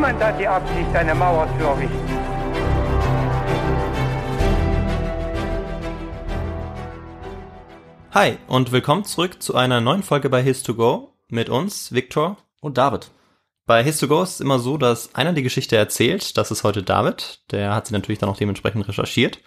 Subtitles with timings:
[0.00, 2.08] Niemand hat die Absicht, eine Mauer zu errichten.
[8.12, 12.38] Hi und willkommen zurück zu einer neuen Folge bei His2Go mit uns, Victor.
[12.62, 13.10] Und David.
[13.66, 17.42] Bei His2Go ist es immer so, dass einer die Geschichte erzählt, das ist heute David,
[17.50, 19.40] der hat sie natürlich dann auch dementsprechend recherchiert.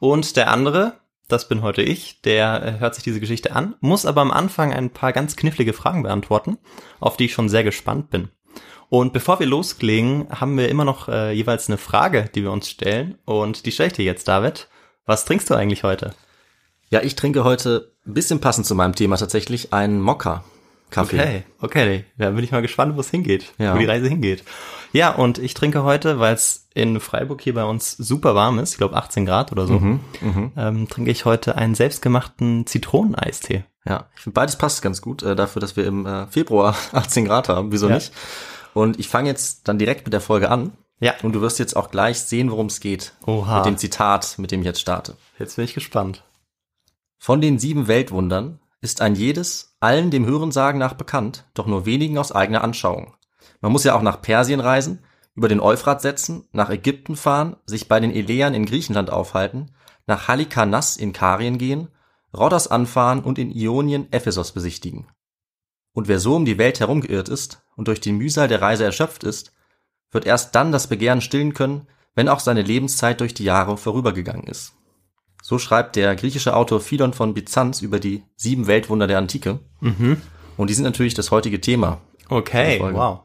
[0.00, 0.94] Und der andere,
[1.28, 4.72] das bin heute ich, der äh, hört sich diese Geschichte an, muss aber am Anfang
[4.72, 6.58] ein paar ganz knifflige Fragen beantworten,
[6.98, 8.30] auf die ich schon sehr gespannt bin.
[8.94, 12.68] Und bevor wir loslegen, haben wir immer noch äh, jeweils eine Frage, die wir uns
[12.68, 13.16] stellen.
[13.24, 14.68] Und die stelle ich dir jetzt, David.
[15.06, 16.14] Was trinkst du eigentlich heute?
[16.90, 20.44] Ja, ich trinke heute ein bisschen passend zu meinem Thema tatsächlich einen Mokka.
[20.90, 21.16] Kaffee.
[21.18, 22.04] Okay, okay.
[22.18, 23.74] Da bin ich mal gespannt, wo es hingeht, Ja.
[23.74, 24.44] wo die Reise hingeht.
[24.92, 28.72] Ja, und ich trinke heute, weil es in Freiburg hier bei uns super warm ist,
[28.72, 30.00] ich glaube 18 Grad oder so, Mhm,
[30.54, 33.64] ähm, trinke ich heute einen selbstgemachten Zitroneneistee.
[33.88, 37.24] Ja, ich finde beides passt ganz gut äh, dafür, dass wir im äh, Februar 18
[37.24, 37.72] Grad haben.
[37.72, 37.94] Wieso Ja.
[37.94, 38.12] nicht?
[38.74, 40.72] Und ich fange jetzt dann direkt mit der Folge an.
[41.00, 41.14] Ja.
[41.22, 43.12] Und du wirst jetzt auch gleich sehen, worum es geht.
[43.26, 43.56] Oha.
[43.56, 45.16] Mit dem Zitat, mit dem ich jetzt starte.
[45.38, 46.24] Jetzt bin ich gespannt.
[47.18, 52.18] Von den sieben Weltwundern ist ein jedes allen dem Hörensagen nach bekannt, doch nur wenigen
[52.18, 53.14] aus eigener Anschauung.
[53.60, 57.88] Man muss ja auch nach Persien reisen, über den Euphrat setzen, nach Ägypten fahren, sich
[57.88, 59.72] bei den Eleern in Griechenland aufhalten,
[60.06, 61.88] nach Halikarnass in Karien gehen,
[62.36, 65.06] Rhodos anfahren und in Ionien Ephesos besichtigen.
[65.92, 69.24] Und wer so um die Welt herumgeirrt ist und durch die Mühsal der Reise erschöpft
[69.24, 69.52] ist,
[70.10, 74.46] wird erst dann das Begehren stillen können, wenn auch seine Lebenszeit durch die Jahre vorübergegangen
[74.46, 74.74] ist.
[75.42, 79.58] So schreibt der griechische Autor Philon von Byzanz über die sieben Weltwunder der Antike.
[80.56, 82.00] Und die sind natürlich das heutige Thema.
[82.28, 83.20] Okay, wow.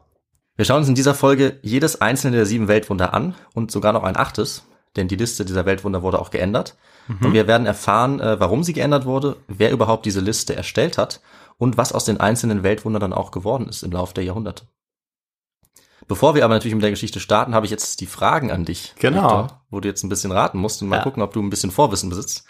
[0.56, 4.02] Wir schauen uns in dieser Folge jedes einzelne der sieben Weltwunder an und sogar noch
[4.02, 4.66] ein achtes,
[4.96, 6.76] denn die Liste dieser Weltwunder wurde auch geändert.
[7.22, 11.20] Und wir werden erfahren, äh, warum sie geändert wurde, wer überhaupt diese Liste erstellt hat
[11.58, 14.64] und was aus den einzelnen Weltwundern dann auch geworden ist im Laufe der Jahrhunderte.
[16.06, 18.94] Bevor wir aber natürlich mit der Geschichte starten, habe ich jetzt die Fragen an dich.
[18.98, 19.48] Genau.
[19.70, 21.02] wo du jetzt ein bisschen raten musst und mal Ja.
[21.02, 22.44] gucken, ob du ein bisschen Vorwissen besitzt.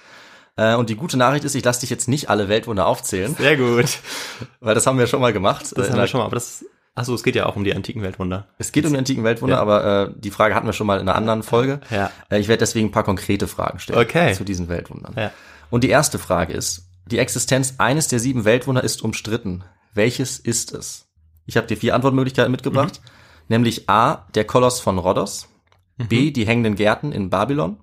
[0.56, 3.56] Äh, Und die gute Nachricht ist, ich lasse dich jetzt nicht alle Weltwunder aufzählen, Sehr
[3.56, 3.98] gut.
[4.60, 5.72] weil das haben wir schon mal gemacht.
[5.74, 6.64] Das Äh, haben wir schon mal, aber das,
[6.94, 8.46] achso, es geht ja auch um die antiken Weltwunder.
[8.58, 9.62] Es geht um die antiken Weltwunder, Ja.
[9.62, 11.80] aber äh, die Frage hatten wir schon mal in einer anderen Folge.
[11.90, 12.12] Ja.
[12.30, 14.34] Äh, ich werde deswegen ein paar konkrete Fragen stellen Okay.
[14.34, 15.14] zu diesen Weltwundern.
[15.16, 15.32] Ja.
[15.70, 19.64] Und die erste Frage ist, die Existenz eines der sieben Weltwunder ist umstritten.
[19.94, 21.08] Welches ist es?
[21.46, 23.08] Ich habe dir vier Antwortmöglichkeiten mitgebracht, Mhm.
[23.48, 25.48] nämlich A, der Koloss von Rhodos,
[25.96, 27.78] B, die hängenden Gärten in Babylon,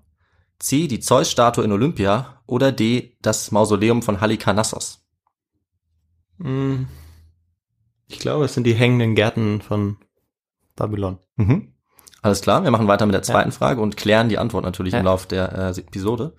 [0.60, 5.02] C, die Zeus-Statue in Olympia oder D, das Mausoleum von Halikarnassos.
[6.40, 6.88] Hm.
[8.08, 9.98] Ich glaube, es sind die hängenden Gärten von
[10.76, 11.18] Babylon.
[11.38, 11.74] Mhm.
[12.22, 15.00] Alles klar, wir machen weiter mit der zweiten Frage und klären die Antwort natürlich Ja.
[15.00, 16.36] im Laufe der äh, Episode.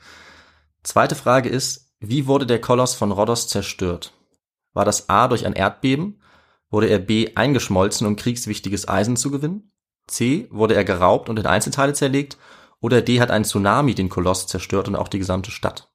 [0.82, 4.12] Zweite Frage ist, wie wurde der Koloss von Rhodos zerstört?
[4.72, 6.20] War das A durch ein Erdbeben?
[6.68, 9.72] Wurde er B eingeschmolzen, um kriegswichtiges Eisen zu gewinnen?
[10.06, 12.36] C wurde er geraubt und in Einzelteile zerlegt?
[12.80, 15.90] Oder D hat ein Tsunami den Koloss zerstört und auch die gesamte Stadt?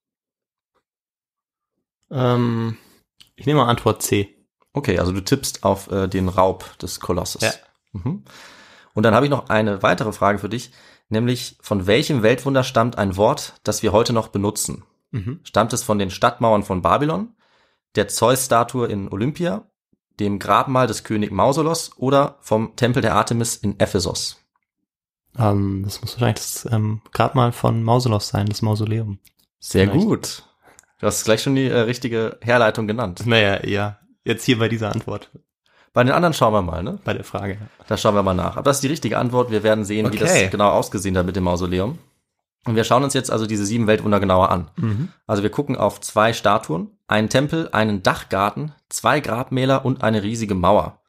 [2.09, 2.78] Ähm,
[3.35, 4.35] ich nehme mal Antwort C.
[4.73, 7.41] Okay, also du tippst auf äh, den Raub des Kolosses.
[7.41, 7.51] Ja.
[7.94, 8.23] Mhm.
[8.94, 10.72] Und dann habe ich noch eine weitere Frage für dich,
[11.09, 14.83] nämlich von welchem Weltwunder stammt ein Wort, das wir heute noch benutzen?
[15.12, 15.40] Mhm.
[15.44, 17.36] Stammt es von den Stadtmauern von Babylon,
[17.96, 19.66] der Zeus-Statue in Olympia,
[20.20, 24.38] dem Grabmal des König Mausolos oder vom Tempel der Artemis in Ephesos?
[25.38, 29.20] Ähm, das muss wahrscheinlich das ähm, Grabmal von Mausolos sein, das Mausoleum.
[29.60, 30.06] Sehr Vielleicht.
[30.06, 30.44] gut.
[31.00, 33.24] Du hast gleich schon die äh, richtige Herleitung genannt.
[33.26, 33.98] Naja, ja.
[34.24, 35.32] Jetzt hier bei dieser Antwort,
[35.94, 37.00] Bei den anderen schauen wir mal, ne?
[37.04, 37.57] bei der Frage.
[37.88, 38.56] Da schauen wir mal nach.
[38.56, 39.50] Aber das ist die richtige Antwort.
[39.50, 40.44] Wir werden sehen, wie Okay.
[40.44, 41.98] das genau ausgesehen hat mit dem Mausoleum.
[42.66, 44.69] Und wir schauen uns jetzt also diese sieben Weltwunder genauer an.
[44.75, 45.10] Mhm.
[45.25, 50.54] Also wir gucken auf zwei Statuen, einen Tempel, einen Dachgarten, zwei Grabmäler und eine riesige
[50.54, 51.00] Mauer.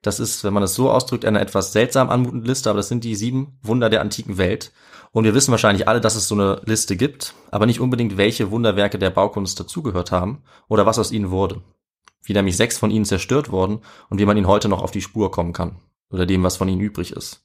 [0.00, 3.04] Das ist, wenn man es so ausdrückt, eine etwas seltsam anmutende Liste, aber das sind
[3.04, 4.72] die sieben Wunder der antiken Welt.
[5.12, 8.50] Und wir wissen wahrscheinlich alle, dass es so eine Liste gibt, aber nicht unbedingt, welche
[8.50, 11.62] Wunderwerke der Baukunst dazugehört haben oder was aus ihnen wurde.
[12.22, 13.80] Wie nämlich sechs von ihnen zerstört wurden
[14.10, 15.76] und wie man ihnen heute noch auf die Spur kommen kann.
[16.10, 17.44] Oder dem, was von ihnen übrig ist.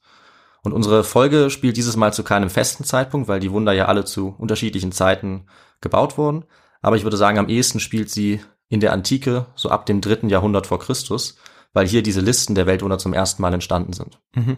[0.63, 4.05] Und unsere Folge spielt dieses Mal zu keinem festen Zeitpunkt, weil die Wunder ja alle
[4.05, 5.45] zu unterschiedlichen Zeiten
[5.81, 6.45] gebaut wurden.
[6.81, 10.29] Aber ich würde sagen, am ehesten spielt sie in der Antike, so ab dem dritten
[10.29, 11.37] Jahrhundert vor Christus,
[11.73, 14.19] weil hier diese Listen der Weltwunder zum ersten Mal entstanden sind.
[14.33, 14.57] Mhm.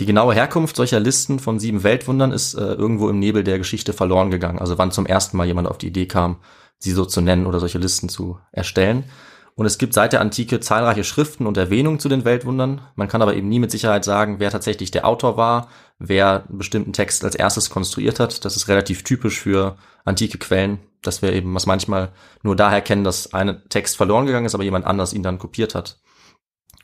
[0.00, 3.92] Die genaue Herkunft solcher Listen von sieben Weltwundern ist äh, irgendwo im Nebel der Geschichte
[3.92, 4.60] verloren gegangen.
[4.60, 6.36] Also wann zum ersten Mal jemand auf die Idee kam,
[6.78, 9.04] sie so zu nennen oder solche Listen zu erstellen.
[9.58, 12.80] Und es gibt seit der Antike zahlreiche Schriften und Erwähnungen zu den Weltwundern.
[12.94, 15.66] Man kann aber eben nie mit Sicherheit sagen, wer tatsächlich der Autor war,
[15.98, 18.44] wer einen bestimmten Text als erstes konstruiert hat.
[18.44, 22.12] Das ist relativ typisch für antike Quellen, dass wir eben was manchmal
[22.44, 25.74] nur daher kennen, dass ein Text verloren gegangen ist, aber jemand anders ihn dann kopiert
[25.74, 25.98] hat.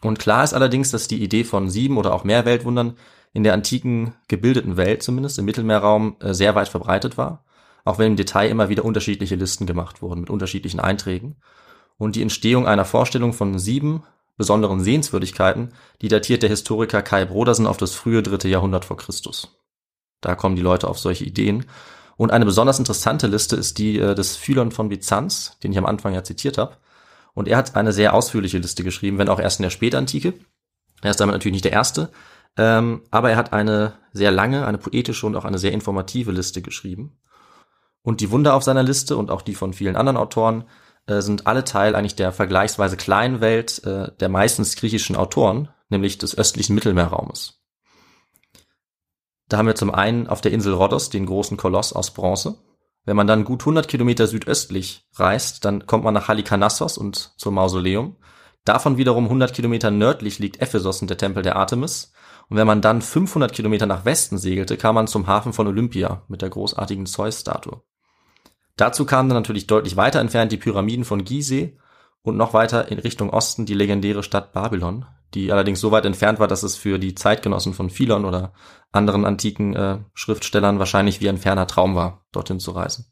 [0.00, 2.96] Und klar ist allerdings, dass die Idee von sieben oder auch mehr Weltwundern
[3.32, 7.44] in der antiken gebildeten Welt zumindest im Mittelmeerraum äh, sehr weit verbreitet war,
[7.84, 11.36] auch wenn im Detail immer wieder unterschiedliche Listen gemacht wurden mit unterschiedlichen Einträgen
[11.96, 14.02] und die Entstehung einer Vorstellung von sieben
[14.36, 19.56] besonderen Sehenswürdigkeiten, die datiert der Historiker Kai Brodersen auf das frühe dritte Jahrhundert vor Christus.
[20.20, 21.66] Da kommen die Leute auf solche Ideen.
[22.16, 25.86] Und eine besonders interessante Liste ist die äh, des Philon von Byzanz, den ich am
[25.86, 26.76] Anfang ja zitiert habe.
[27.34, 30.34] Und er hat eine sehr ausführliche Liste geschrieben, wenn auch erst in der Spätantike.
[31.02, 32.10] Er ist damit natürlich nicht der Erste,
[32.56, 36.62] ähm, aber er hat eine sehr lange, eine poetische und auch eine sehr informative Liste
[36.62, 37.18] geschrieben.
[38.02, 40.64] Und die Wunder auf seiner Liste und auch die von vielen anderen Autoren
[41.06, 46.18] äh, sind alle Teil eigentlich der vergleichsweise kleinen Welt äh, der meistens griechischen Autoren, nämlich
[46.18, 47.60] des östlichen Mittelmeerraumes.
[49.48, 52.56] Da haben wir zum einen auf der Insel Rhodos den großen Koloss aus Bronze.
[53.04, 57.54] Wenn man dann gut 100 Kilometer südöstlich reist, dann kommt man nach Halikarnassos und zum
[57.54, 58.16] Mausoleum.
[58.64, 62.12] Davon wiederum 100 Kilometer nördlich liegt Ephesos und der Tempel der Artemis.
[62.48, 66.22] Und wenn man dann 500 Kilometer nach Westen segelte, kam man zum Hafen von Olympia
[66.28, 67.82] mit der großartigen Zeus-Statue.
[68.76, 71.78] Dazu kamen dann natürlich deutlich weiter entfernt die Pyramiden von Gizeh
[72.22, 76.40] und noch weiter in Richtung Osten die legendäre Stadt Babylon, die allerdings so weit entfernt
[76.40, 78.52] war, dass es für die Zeitgenossen von Philon oder
[78.92, 83.06] anderen antiken äh, Schriftstellern wahrscheinlich wie ein ferner Traum war, dorthin zu reisen.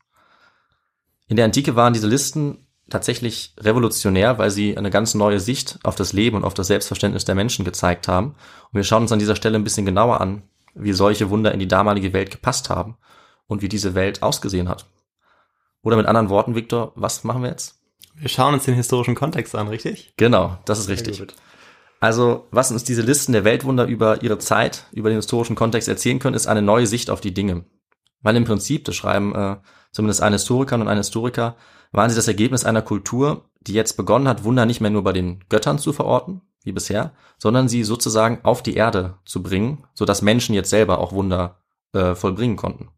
[1.29, 5.95] In der Antike waren diese Listen tatsächlich revolutionär, weil sie eine ganz neue Sicht auf
[5.95, 8.29] das Leben und auf das Selbstverständnis der Menschen gezeigt haben.
[8.29, 10.43] Und wir schauen uns an dieser Stelle ein bisschen genauer an,
[10.75, 12.97] wie solche Wunder in die damalige Welt gepasst haben
[13.47, 14.87] und wie diese Welt ausgesehen hat.
[15.83, 17.81] Oder mit anderen Worten, Viktor, was machen wir jetzt?
[18.15, 20.15] Wir schauen uns den historischen Kontext an, richtig?
[20.17, 21.23] Genau, das ist richtig.
[21.99, 26.19] Also, was uns diese Listen der Weltwunder über ihre Zeit, über den historischen Kontext erzählen
[26.19, 27.65] können, ist eine neue Sicht auf die Dinge.
[28.21, 29.57] Weil im Prinzip, das schreiben äh,
[29.93, 31.57] zumindest ein Historiker und ein Historiker,
[31.91, 35.13] waren sie das Ergebnis einer Kultur, die jetzt begonnen hat, Wunder nicht mehr nur bei
[35.13, 40.05] den Göttern zu verorten, wie bisher, sondern sie sozusagen auf die Erde zu bringen, so
[40.05, 41.63] dass Menschen jetzt selber auch Wunder
[41.93, 42.91] äh, vollbringen konnten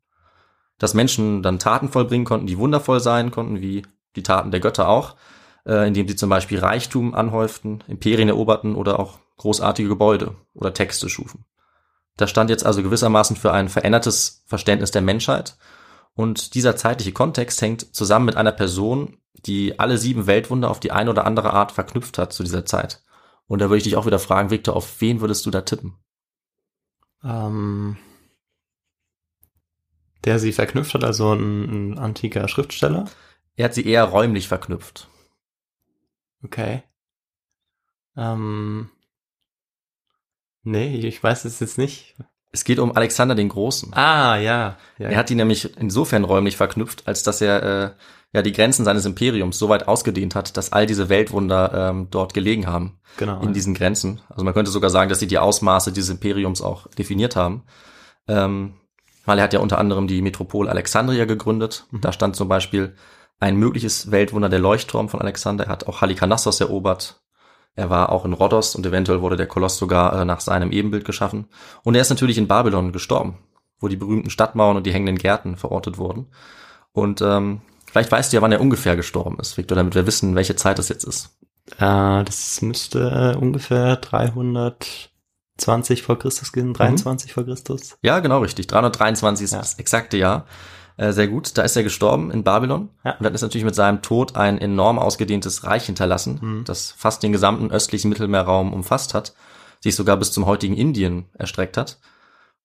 [0.85, 3.87] dass Menschen dann Taten vollbringen konnten, die wundervoll sein konnten, wie
[4.17, 5.17] die Taten der Götter auch,
[5.65, 11.09] äh, indem sie zum Beispiel Reichtum anhäuften, Imperien eroberten oder auch großartige Gebäude oder Texte
[11.09, 11.47] schufen.
[12.19, 15.57] Das stand jetzt also gewissermaßen für ein verändertes Verständnis der Menschheit.
[16.13, 19.17] Und dieser zeitliche Kontext hängt zusammen mit einer Person,
[19.47, 23.03] die alle sieben Weltwunder auf die eine oder andere Art verknüpft hat zu dieser Zeit.
[23.47, 25.97] Und da würde ich dich auch wieder fragen, Victor, auf wen würdest du da tippen?
[27.25, 27.97] Ähm,
[30.25, 33.07] der sie verknüpft hat, also ein, ein antiker Schriftsteller.
[33.57, 35.09] Er hat sie eher räumlich verknüpft.
[36.43, 36.83] Okay.
[38.17, 38.91] Ähm,
[40.63, 42.17] nee, ich weiß es jetzt nicht.
[42.53, 43.93] Es geht um Alexander den Großen.
[43.95, 44.77] Ah, ja.
[44.99, 45.09] ja.
[45.09, 47.91] Er hat die nämlich insofern räumlich verknüpft, als dass er äh,
[48.33, 52.33] ja die Grenzen seines Imperiums so weit ausgedehnt hat, dass all diese Weltwunder ähm, dort
[52.33, 53.01] gelegen haben.
[53.17, 53.41] Genau.
[53.41, 54.21] In diesen Grenzen.
[54.29, 57.65] Also man könnte sogar sagen, dass sie die Ausmaße dieses Imperiums auch definiert haben.
[58.29, 58.75] Ähm,
[59.25, 61.87] weil er hat ja unter anderem die Metropole Alexandria gegründet.
[61.91, 62.01] Mhm.
[62.01, 62.95] Da stand zum Beispiel
[63.41, 65.65] ein mögliches Weltwunder der Leuchtturm von Alexander.
[65.65, 67.21] Er hat auch Halikarnassos erobert.
[67.77, 71.05] Er war auch in Rhodos und eventuell wurde der Koloss sogar äh, nach seinem Ebenbild
[71.05, 71.49] geschaffen.
[71.83, 73.39] Und er ist natürlich in Babylon gestorben,
[73.81, 76.29] wo die berühmten Stadtmauern und die hängenden Gärten verortet wurden.
[76.93, 80.37] Und ähm, vielleicht weißt du ja, wann er ungefähr gestorben ist, Victor, damit wir wissen,
[80.37, 81.37] welche Zeit es jetzt ist.
[81.79, 85.11] Äh, das müsste äh, ungefähr 300
[85.59, 87.35] 20 vor Christus gehen, 23 mhm.
[87.35, 87.97] vor Christus.
[88.03, 88.67] Ja, genau richtig.
[88.67, 89.59] 323 ist ja.
[89.59, 90.47] das exakte Jahr.
[90.97, 91.57] Äh, sehr gut.
[91.57, 92.91] Da ist er gestorben in Babylon.
[93.05, 93.13] Ja.
[93.13, 96.65] Und dann ist natürlich mit seinem Tod ein enorm ausgedehntes Reich hinterlassen, mhm.
[96.65, 99.35] das fast den gesamten östlichen Mittelmeerraum umfasst hat,
[99.81, 101.99] sich sogar bis zum heutigen Indien erstreckt hat.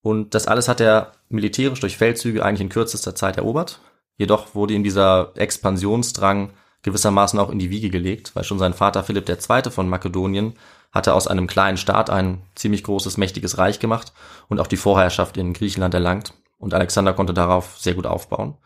[0.02, 3.82] Und das alles hat er militärisch durch Feldzüge eigentlich in kürzester Zeit erobert.
[4.18, 9.04] Jedoch wurde ihm dieser Expansionsdrang gewissermaßen auch in die Wiege gelegt, weil schon sein Vater
[9.04, 9.70] Philipp II.
[9.70, 10.54] von Makedonien
[10.92, 14.14] hatte aus einem kleinen Staat ein ziemlich großes, mächtiges Reich gemacht
[14.48, 16.34] und auch die Vorherrschaft in Griechenland erlangt.
[16.58, 18.58] Und Alexander konnte darauf sehr gut aufbauen.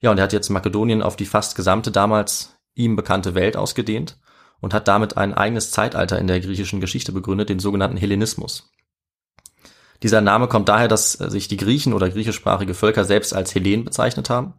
[0.00, 4.18] Ja, und er hat jetzt Makedonien auf die fast gesamte damals ihm bekannte Welt ausgedehnt
[4.60, 8.70] und hat damit ein eigenes Zeitalter in der griechischen Geschichte begründet, den sogenannten Hellenismus.
[10.02, 14.30] Dieser Name kommt daher, dass sich die Griechen oder griechischsprachige Völker selbst als Hellen bezeichnet
[14.30, 14.54] haben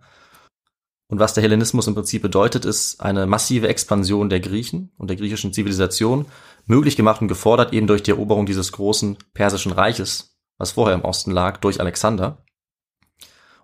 [1.07, 5.17] Und was der Hellenismus im Prinzip bedeutet, ist eine massive Expansion der Griechen und der
[5.17, 6.25] griechischen Zivilisation,
[6.69, 11.03] möglich gemacht und gefordert eben durch die Eroberung dieses großen persischen Reiches, was vorher im
[11.03, 12.45] Osten lag, durch Alexander.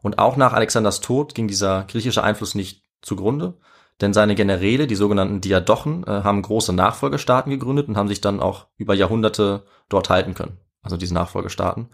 [0.02, 3.58] Und auch nach Alexanders Tod ging dieser griechische Einfluss nicht zugrunde,
[4.02, 8.40] denn seine Generäle, die sogenannten Diadochen, äh, haben große Nachfolgestaaten gegründet und haben sich dann
[8.40, 11.90] auch über Jahrhunderte dort halten können, also diese Nachfolgestaaten.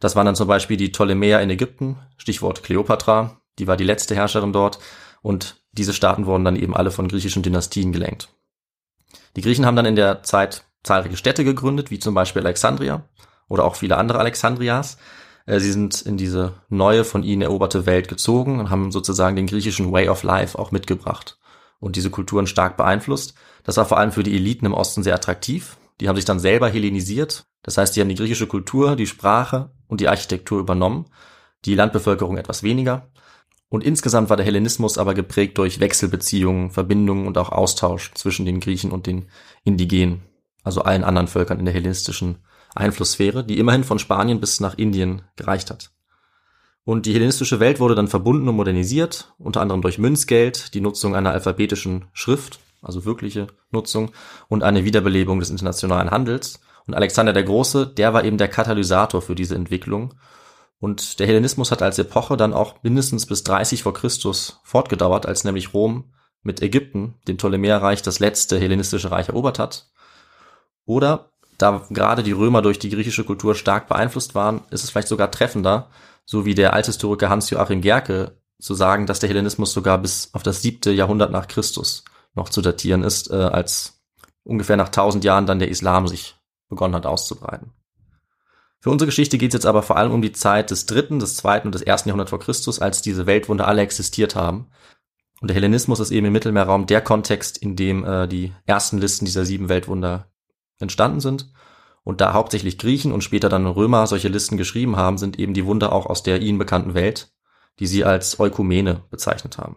[0.00, 4.14] Das waren dann zum Beispiel die Ptolemäer in Ägypten, Stichwort Kleopatra, die war die letzte
[4.14, 4.78] Herrscherin dort
[5.20, 8.28] und diese Staaten wurden dann eben alle von griechischen Dynastien gelenkt.
[9.36, 13.04] Die Griechen haben dann in der Zeit zahlreiche Städte gegründet, wie zum Beispiel Alexandria
[13.48, 14.98] oder auch viele andere Alexandrias.
[15.46, 19.46] Äh, sie sind in diese neue von ihnen eroberte Welt gezogen und haben sozusagen den
[19.46, 21.38] griechischen Way of Life auch mitgebracht
[21.80, 23.34] und diese Kulturen stark beeinflusst.
[23.64, 25.76] Das war vor allem für die Eliten im Osten sehr attraktiv.
[26.00, 27.44] Die haben sich dann selber hellenisiert.
[27.62, 31.06] Das heißt, die haben die griechische Kultur, die Sprache und die Architektur übernommen.
[31.64, 33.08] Die Landbevölkerung etwas weniger.
[33.74, 38.60] Und insgesamt war der Hellenismus aber geprägt durch Wechselbeziehungen, Verbindungen und auch Austausch zwischen den
[38.60, 39.26] Griechen und den
[39.64, 40.22] Indigenen,
[40.62, 42.38] also allen anderen Völkern in der hellenistischen
[42.76, 45.90] Einflusssphäre, die immerhin von Spanien bis nach Indien gereicht hat.
[46.84, 51.16] Und die hellenistische Welt wurde dann verbunden und modernisiert, unter anderem durch Münzgeld, die Nutzung
[51.16, 54.12] einer alphabetischen Schrift, also wirkliche Nutzung,
[54.46, 56.60] und eine Wiederbelebung des internationalen Handels.
[56.86, 60.14] Und Alexander der Große, der war eben der Katalysator für diese Entwicklung
[60.80, 65.44] und der Hellenismus hat als Epoche dann auch mindestens bis 30 vor Christus fortgedauert, als
[65.44, 66.12] nämlich Rom
[66.42, 69.90] mit Ägypten, dem Ptolemäerreich, das letzte hellenistische Reich erobert hat.
[70.84, 75.08] Oder da gerade die Römer durch die griechische Kultur stark beeinflusst waren, ist es vielleicht
[75.08, 75.88] sogar treffender,
[76.26, 80.62] so wie der Althistoriker Hans-Joachim Gerke zu sagen, dass der Hellenismus sogar bis auf das
[80.62, 82.04] siebte Jahrhundert nach Christus
[82.34, 84.02] noch zu datieren ist, äh, als
[84.42, 86.36] ungefähr nach tausend Jahren dann der Islam sich
[86.68, 87.72] begonnen hat auszubreiten.
[88.84, 91.36] Für unsere Geschichte geht es jetzt aber vor allem um die Zeit des dritten, des
[91.36, 94.66] zweiten und des ersten Jahrhunderts vor Christus, als diese Weltwunder alle existiert haben.
[95.40, 99.24] Und der Hellenismus ist eben im Mittelmeerraum der Kontext, in dem äh, die ersten Listen
[99.24, 100.28] dieser sieben Weltwunder
[100.80, 101.50] entstanden sind.
[102.02, 105.64] Und da hauptsächlich Griechen und später dann Römer solche Listen geschrieben haben, sind eben die
[105.64, 107.32] Wunder auch aus der ihnen bekannten Welt,
[107.78, 109.76] die sie als Eukumene bezeichnet haben.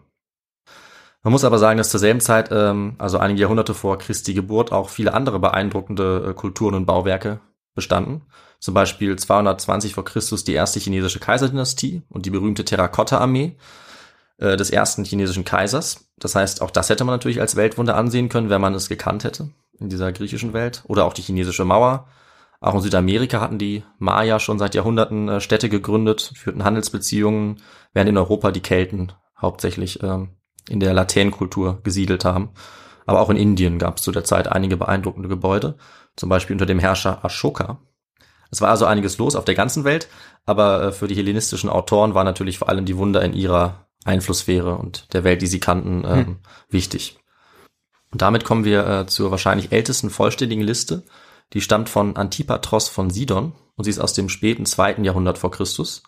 [1.22, 4.70] Man muss aber sagen, dass zur selben Zeit, ähm, also einige Jahrhunderte vor Christi Geburt,
[4.70, 7.40] auch viele andere beeindruckende äh, Kulturen und Bauwerke
[7.74, 8.26] bestanden.
[8.60, 13.56] Zum Beispiel 220 vor Christus die erste chinesische Kaiserdynastie und die berühmte Terrakotta-Armee
[14.38, 16.08] äh, des ersten chinesischen Kaisers.
[16.18, 19.24] Das heißt, auch das hätte man natürlich als Weltwunder ansehen können, wenn man es gekannt
[19.24, 20.82] hätte in dieser griechischen Welt.
[20.86, 22.08] Oder auch die chinesische Mauer.
[22.60, 27.62] Auch in Südamerika hatten die Maya schon seit Jahrhunderten äh, Städte gegründet, führten Handelsbeziehungen,
[27.92, 30.30] während in Europa die Kelten hauptsächlich ähm,
[30.68, 32.50] in der Latänkultur gesiedelt haben.
[33.06, 35.76] Aber auch in Indien gab es zu der Zeit einige beeindruckende Gebäude,
[36.16, 37.80] zum Beispiel unter dem Herrscher Ashoka.
[38.50, 40.08] Es war also einiges los auf der ganzen Welt,
[40.46, 44.76] aber äh, für die hellenistischen Autoren war natürlich vor allem die Wunder in ihrer Einflusssphäre
[44.76, 46.36] und der Welt, die sie kannten, ähm, hm.
[46.70, 47.18] wichtig.
[48.10, 51.04] Und damit kommen wir äh, zur wahrscheinlich ältesten vollständigen Liste.
[51.52, 55.50] Die stammt von Antipatros von Sidon und sie ist aus dem späten zweiten Jahrhundert vor
[55.50, 56.02] Christus.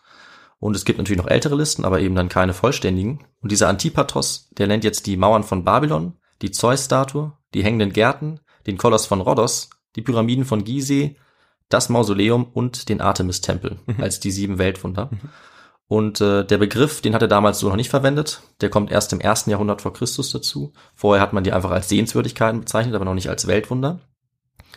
[0.59, 3.25] Und es gibt natürlich noch ältere Listen, aber eben dann keine vollständigen.
[3.40, 8.40] Und dieser Antipatros, der nennt jetzt die Mauern von Babylon, die Zeus-Statue, die hängenden Gärten,
[8.66, 11.16] den Koloss von Rhodos, die Pyramiden von Gizeh,
[11.70, 14.02] das Mausoleum und den Artemis-Tempel mhm.
[14.02, 15.08] als die sieben Weltwunder.
[15.10, 15.20] Mhm.
[15.88, 18.42] Und äh, der Begriff, den hat er damals so noch nicht verwendet.
[18.60, 20.72] Der kommt erst im ersten Jahrhundert vor Christus dazu.
[20.94, 23.98] Vorher hat man die einfach als Sehenswürdigkeiten bezeichnet, aber noch nicht als Weltwunder.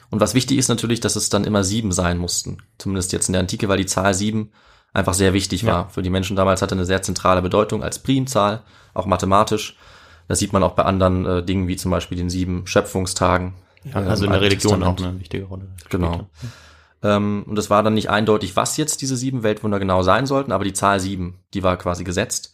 [0.09, 2.57] Und was wichtig ist natürlich, dass es dann immer sieben sein mussten.
[2.77, 4.51] Zumindest jetzt in der Antike, weil die Zahl sieben
[4.91, 5.83] einfach sehr wichtig war.
[5.83, 5.87] Ja.
[5.89, 9.77] Für die Menschen damals hatte eine sehr zentrale Bedeutung als Primzahl, auch mathematisch.
[10.27, 13.53] Das sieht man auch bei anderen äh, Dingen wie zum Beispiel den sieben Schöpfungstagen.
[13.83, 15.67] Ja, also in der Religion auch eine wichtige Rolle.
[15.89, 16.27] Genau.
[17.03, 20.51] Ähm, und es war dann nicht eindeutig, was jetzt diese sieben Weltwunder genau sein sollten,
[20.51, 22.53] aber die Zahl sieben, die war quasi gesetzt.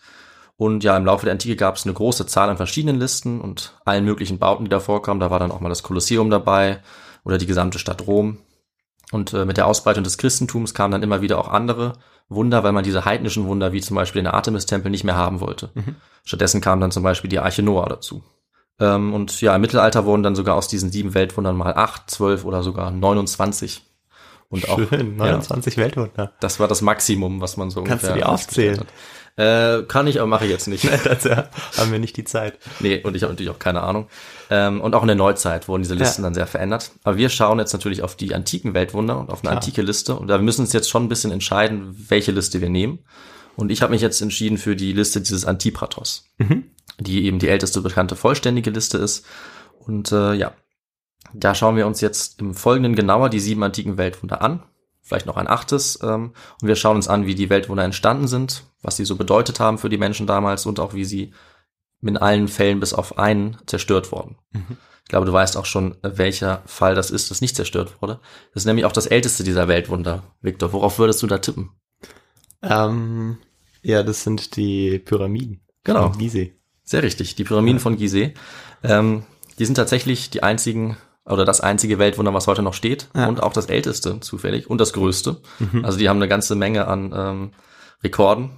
[0.57, 3.79] Und ja, im Laufe der Antike gab es eine große Zahl an verschiedenen Listen und
[3.85, 5.21] allen möglichen Bauten, die da vorkamen.
[5.21, 6.81] Da war dann auch mal das Kolosseum dabei
[7.23, 8.39] oder die gesamte Stadt Rom.
[9.11, 11.93] Und äh, mit der Ausbreitung des Christentums kamen dann immer wieder auch andere
[12.27, 15.69] Wunder, weil man diese heidnischen Wunder, wie zum Beispiel den Artemis-Tempel, nicht mehr haben wollte.
[15.75, 15.95] Mhm.
[16.25, 18.23] Stattdessen kam dann zum Beispiel die Arche Noah dazu.
[18.79, 22.45] Ähm, und ja, im Mittelalter wurden dann sogar aus diesen sieben Weltwundern mal acht, zwölf
[22.45, 23.88] oder sogar 29
[24.49, 26.33] und auch Schön, 29 ja, Weltwunder.
[26.39, 28.13] Das war das Maximum, was man so Kannst ungefähr.
[28.13, 28.85] Du die aufzählen?
[29.35, 30.85] Äh, kann ich, aber mache ich jetzt nicht.
[31.05, 32.57] Dazu haben wir nicht die Zeit.
[32.79, 34.09] Nee, und ich habe natürlich auch keine Ahnung.
[34.49, 36.25] Ähm, und auch in der Neuzeit wurden diese Listen ja.
[36.25, 36.91] dann sehr verändert.
[37.03, 39.55] Aber wir schauen jetzt natürlich auf die antiken Weltwunder und auf eine Klar.
[39.55, 40.15] antike Liste.
[40.15, 42.99] Und da müssen uns jetzt schon ein bisschen entscheiden, welche Liste wir nehmen.
[43.55, 46.65] Und ich habe mich jetzt entschieden für die Liste dieses Antipratos, mhm.
[46.99, 49.25] die eben die älteste bekannte vollständige Liste ist.
[49.79, 50.53] Und äh, ja,
[51.33, 54.63] da schauen wir uns jetzt im Folgenden genauer die sieben antiken Weltwunder an,
[55.01, 58.63] vielleicht noch ein achtes, ähm, und wir schauen uns an, wie die Weltwunder entstanden sind,
[58.81, 61.33] was sie so bedeutet haben für die Menschen damals und auch wie sie
[62.01, 64.37] in allen Fällen bis auf einen zerstört worden.
[65.09, 68.19] Ich glaube, du weißt auch schon, welcher Fall das ist, das nicht zerstört wurde.
[68.53, 70.23] Das ist nämlich auch das älteste dieser Weltwunder.
[70.41, 71.71] Victor, worauf würdest du da tippen?
[72.61, 73.37] Ähm,
[73.81, 75.61] ja, das sind die Pyramiden.
[75.83, 76.09] Genau.
[76.11, 76.53] Von Gizeh.
[76.83, 78.33] Sehr richtig, die Pyramiden von Gizeh.
[78.83, 79.23] Ähm,
[79.57, 80.97] die sind tatsächlich die einzigen
[81.29, 83.27] oder das einzige Weltwunder, was heute noch steht Ja.
[83.27, 85.41] und auch das älteste zufällig und das größte.
[85.83, 87.51] Also die haben eine ganze Menge an ähm,
[88.03, 88.51] Rekorden,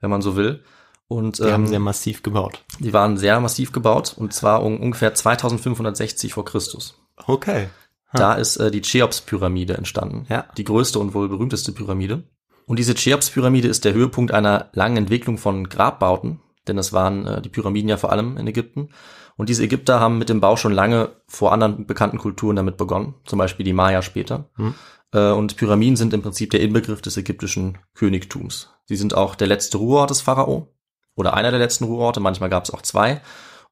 [0.00, 0.62] wenn man so will.
[1.08, 2.64] Und Die haben ähm, sehr massiv gebaut.
[2.80, 6.98] die waren sehr massiv gebaut und zwar um ungefähr 2560 vor Christus.
[7.26, 7.68] Okay.
[8.12, 10.26] Da ist äh, die Cheops-Pyramide entstanden.
[10.28, 10.46] Ja.
[10.56, 12.24] Die größte und wohl berühmteste Pyramide.
[12.66, 17.42] Und diese Cheops-Pyramide ist der Höhepunkt einer langen Entwicklung von Grabbauten, denn es waren äh,
[17.42, 18.88] die Pyramiden ja vor allem in Ägypten.
[19.36, 23.14] Und diese Ägypter haben mit dem Bau schon lange vor anderen bekannten Kulturen damit begonnen,
[23.24, 24.48] zum Beispiel die Maya später.
[25.12, 28.70] Äh, und Pyramiden sind im Prinzip der Inbegriff des ägyptischen Königtums.
[28.86, 30.68] Sie sind auch der letzte Ruheort des Pharao
[31.14, 33.20] oder einer der letzten Ruheorte, manchmal gab es auch zwei.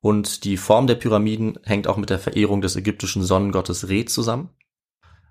[0.00, 4.50] Und die Form der Pyramiden hängt auch mit der Verehrung des ägyptischen Sonnengottes Re zusammen.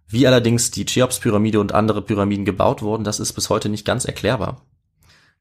[0.07, 4.05] Wie allerdings die Cheops-Pyramide und andere Pyramiden gebaut wurden, das ist bis heute nicht ganz
[4.05, 4.65] erklärbar.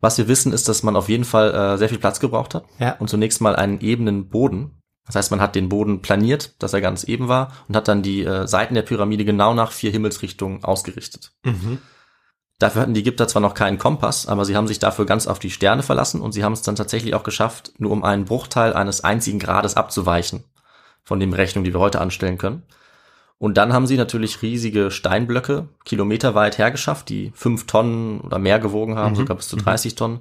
[0.01, 2.65] Was wir wissen, ist, dass man auf jeden Fall äh, sehr viel Platz gebraucht hat
[2.79, 2.97] Ja.
[2.99, 4.82] und zunächst mal einen ebenen Boden.
[5.07, 8.03] Das heißt, man hat den Boden planiert, dass er ganz eben war und hat dann
[8.03, 11.33] die äh, Seiten der Pyramide genau nach vier Himmelsrichtungen ausgerichtet.
[11.45, 11.79] Mhm.
[12.59, 15.41] Dafür hatten die Ägypter zwar noch keinen Kompass, aber sie haben sich dafür ganz auf
[15.41, 18.73] die Sterne verlassen und sie haben es dann tatsächlich auch geschafft, nur um einen Bruchteil
[18.75, 20.45] eines einzigen Grades abzuweichen
[21.03, 22.63] von den Berechnungen, die wir heute anstellen können.
[23.43, 28.97] Und dann haben sie natürlich riesige Steinblöcke kilometerweit hergeschafft, die fünf Tonnen oder mehr gewogen
[28.97, 30.21] haben, sogar bis zu 30 Tonnen.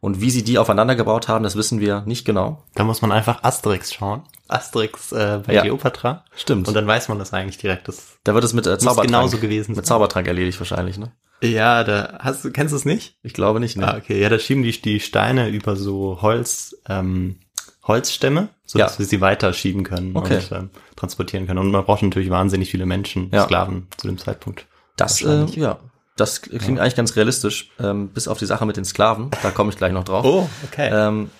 [0.00, 2.64] Und wie sie die aufeinander gebaut haben, das wissen wir nicht genau.
[2.74, 4.22] Da muss man einfach Asterix schauen.
[4.48, 5.60] Asterix äh, bei Ja.
[5.60, 6.24] Cleopatra.
[6.34, 6.66] Stimmt.
[6.66, 7.88] Und dann weiß man das eigentlich direkt.
[7.88, 9.84] Das, Da wird es mit äh, Zaubertrank, genauso gewesen mit.
[9.84, 11.12] Zaubertrank erledigt wahrscheinlich, ne?
[11.42, 13.18] ja, da hast du, kennst du es nicht?
[13.22, 13.86] Ich glaube nicht, ne?
[13.92, 14.18] Ah, okay.
[14.18, 17.36] Ja, da schieben die, die Steine über so Holz, ähm,
[17.84, 18.86] Holzstämme, so Ja.
[18.86, 20.36] dass wir sie weiter schieben können Okay.
[20.36, 21.58] und ähm, transportieren können.
[21.58, 23.44] Und man braucht natürlich wahnsinnig viele Menschen, Ja.
[23.44, 24.66] Sklaven zu dem Zeitpunkt.
[24.96, 25.78] Das, äh, ja,
[26.16, 29.30] das klingt eigentlich ganz realistisch, ähm, bis auf die Sache mit den Sklaven.
[29.42, 30.24] Da komme ich gleich noch drauf.
[30.24, 30.90] Oh, okay.
[30.92, 31.30] Ähm,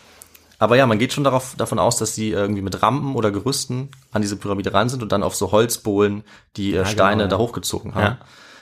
[0.58, 3.90] aber ja, man geht schon darauf, davon aus, dass sie irgendwie mit Rampen oder Gerüsten
[4.12, 6.22] an diese Pyramide ran sind und dann auf so Holzbohlen
[6.56, 7.42] die äh, Steine genau, da ja.
[7.42, 8.02] hochgezogen haben.
[8.04, 8.18] Ja.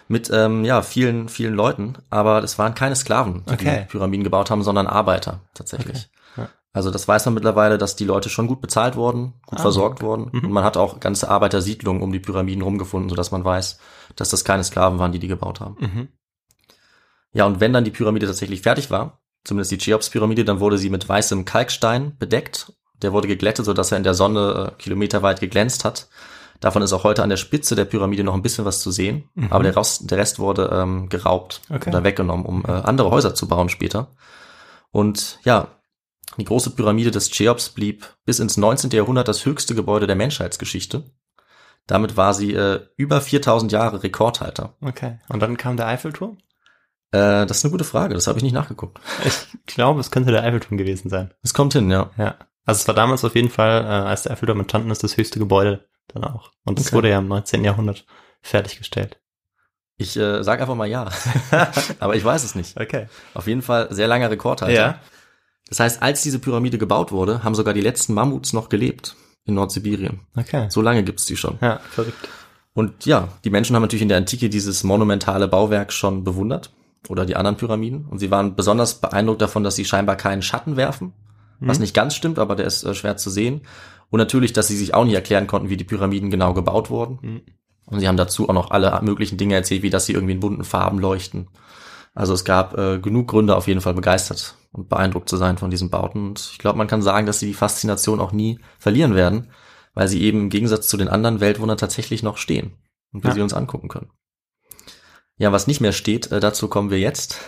[0.08, 3.80] Mit ähm, ja vielen vielen Leuten, aber es waren keine Sklaven, die Okay.
[3.82, 5.98] die Pyramiden gebaut haben, sondern Arbeiter tatsächlich.
[5.98, 6.08] Ja.
[6.72, 10.02] Also das weiß man mittlerweile, dass die Leute schon gut bezahlt wurden, gut Ah, versorgt
[10.02, 13.78] wurden und man hat auch ganze Arbeitersiedlungen um die Pyramiden rumgefunden, sodass man weiß,
[14.14, 15.76] dass das keine Sklaven waren, die die gebaut haben.
[15.80, 16.08] Mhm.
[17.32, 20.90] Ja, und wenn dann die Pyramide tatsächlich fertig war, zumindest die Cheops-Pyramide, dann wurde sie
[20.90, 22.72] mit weißem Kalkstein bedeckt.
[23.02, 26.08] Der wurde geglättet, sodass er in der Sonne äh, kilometerweit geglänzt hat.
[26.60, 29.30] Davon ist auch heute an der Spitze der Pyramide noch ein bisschen was zu sehen.
[29.48, 31.88] Aber der Rest, der Rest wurde ähm, geraubt Okay.
[31.88, 34.08] oder weggenommen, um äh, andere Häuser zu bauen später.
[34.90, 35.68] Und ja,
[36.36, 38.90] die große Pyramide des Cheops blieb bis ins 19.
[38.90, 41.04] Jahrhundert das höchste Gebäude der Menschheitsgeschichte.
[41.86, 44.74] Damit war sie äh, über 4000 Jahre Rekordhalter.
[44.80, 45.18] Okay.
[45.28, 46.38] Und dann kam der Eiffelturm?
[47.12, 49.00] Äh, das ist eine gute Frage, das habe ich nicht nachgeguckt.
[49.24, 51.32] Ich glaube, es könnte der Eiffelturm gewesen sein.
[51.42, 52.10] Es kommt hin, ja.
[52.16, 52.36] Ja.
[52.64, 55.38] Also es war damals auf jeden Fall, äh, als der Eiffelturm entstanden ist, das höchste
[55.38, 56.50] Gebäude dann auch.
[56.64, 56.96] Und es Okay.
[56.96, 57.64] wurde ja im 19.
[57.64, 58.04] Jahrhundert
[58.42, 59.20] fertiggestellt.
[59.96, 61.08] Ich äh, sag einfach mal ja.
[62.00, 62.80] Aber ich weiß es nicht.
[62.80, 63.08] Okay.
[63.34, 64.74] Auf jeden Fall sehr langer Rekordhalter.
[64.74, 65.00] Ja.
[65.70, 69.54] Das heißt, als diese Pyramide gebaut wurde, haben sogar die letzten Mammuts noch gelebt in
[69.54, 70.20] Nordsibirien.
[70.36, 70.66] Okay.
[70.68, 71.58] So lange gibt's die schon.
[71.62, 72.28] Ja, verrückt.
[72.74, 76.72] Und ja, die Menschen haben natürlich in der Antike dieses monumentale Bauwerk schon bewundert
[77.08, 78.04] oder die anderen Pyramiden.
[78.06, 81.12] Und sie waren besonders beeindruckt davon, dass sie scheinbar keinen Schatten werfen,
[81.60, 83.62] was nicht ganz stimmt, aber der ist äh, schwer zu sehen.
[84.08, 87.18] Und natürlich, dass sie sich auch nicht erklären konnten, wie die Pyramiden genau gebaut wurden.
[87.22, 87.40] Mhm.
[87.86, 90.40] Und sie haben dazu auch noch alle möglichen Dinge erzählt, wie dass sie irgendwie in
[90.40, 91.48] bunten Farben leuchten.
[92.14, 95.70] Also es gab äh, genug Gründe, auf jeden Fall begeistert und beeindruckt zu sein von
[95.70, 96.28] diesen Bauten.
[96.28, 99.50] Und ich glaube, man kann sagen, dass sie die Faszination auch nie verlieren werden,
[99.94, 102.72] weil sie eben im Gegensatz zu den anderen Weltwundern tatsächlich noch stehen
[103.12, 103.34] und wir Ja.
[103.34, 104.10] sie uns angucken können.
[105.36, 107.38] Ja, was nicht mehr steht, äh, dazu kommen wir jetzt.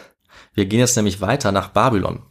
[0.55, 2.23] Wir gehen jetzt nämlich weiter nach Babylon.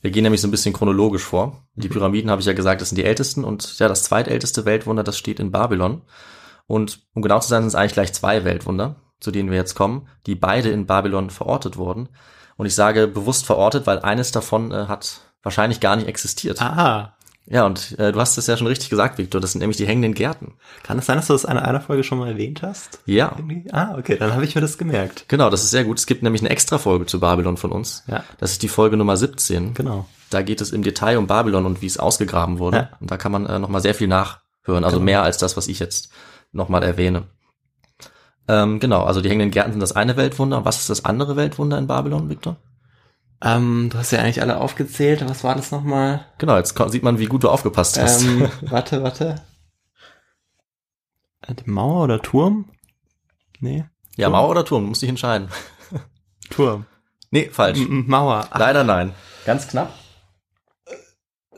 [0.00, 1.66] Wir gehen nämlich so ein bisschen chronologisch vor.
[1.74, 5.04] Die Pyramiden, habe ich ja gesagt, das sind die ältesten und ja, das zweitälteste Weltwunder,
[5.04, 6.02] das steht in Babylon.
[6.66, 9.74] Und um genau zu sein, sind es eigentlich gleich zwei Weltwunder, zu denen wir jetzt
[9.74, 12.08] kommen, die beide in Babylon verortet wurden.
[12.56, 16.60] Und ich sage bewusst verortet, weil eines davon äh, hat wahrscheinlich gar nicht existiert.
[16.60, 17.14] Ah.
[17.44, 19.86] Ja, und äh, du hast es ja schon richtig gesagt, Victor, das sind nämlich die
[19.86, 20.54] hängenden Gärten.
[20.84, 23.00] Kann es sein, dass du das in einer Folge schon mal erwähnt hast?
[23.04, 23.64] Ja, Irgendwie?
[23.72, 25.24] Ah, okay, dann habe ich mir das gemerkt.
[25.26, 25.98] genau, das ist sehr gut.
[25.98, 28.04] Es gibt nämlich eine extra Folge zu Babylon von uns.
[28.06, 28.22] Ja.
[28.38, 29.74] Das ist die Folge Nummer 17.
[29.74, 30.06] Genau.
[30.30, 32.76] Da geht es im Detail um Babylon und wie es ausgegraben wurde.
[32.76, 32.88] Ja.
[33.00, 35.04] Und da kann man äh, nochmal sehr viel nachhören, also Genau.
[35.04, 36.10] mehr als das, was ich jetzt
[36.52, 37.24] nochmal erwähne.
[38.48, 40.64] Ähm, genau, also die hängenden Gärten sind das eine Weltwunder.
[40.64, 42.56] Was ist das andere Weltwunder in Babylon, Victor?
[43.40, 45.28] Ähm, du hast ja eigentlich alle aufgezählt.
[45.28, 46.26] Was war das nochmal?
[46.38, 48.22] Genau, jetzt sieht man, wie gut du aufgepasst hast.
[48.22, 49.36] Ähm, warte, warte.
[51.46, 52.70] Äh, die Mauer oder Turm?
[53.60, 53.84] Nee.
[54.16, 55.48] ja, Mauer oder Turm, musst dich entscheiden.
[56.50, 56.86] Turm.
[57.30, 57.80] Nee, falsch.
[57.80, 58.46] M- Mauer.
[58.50, 59.14] Ach, Leider nein.
[59.46, 59.92] Ganz knapp.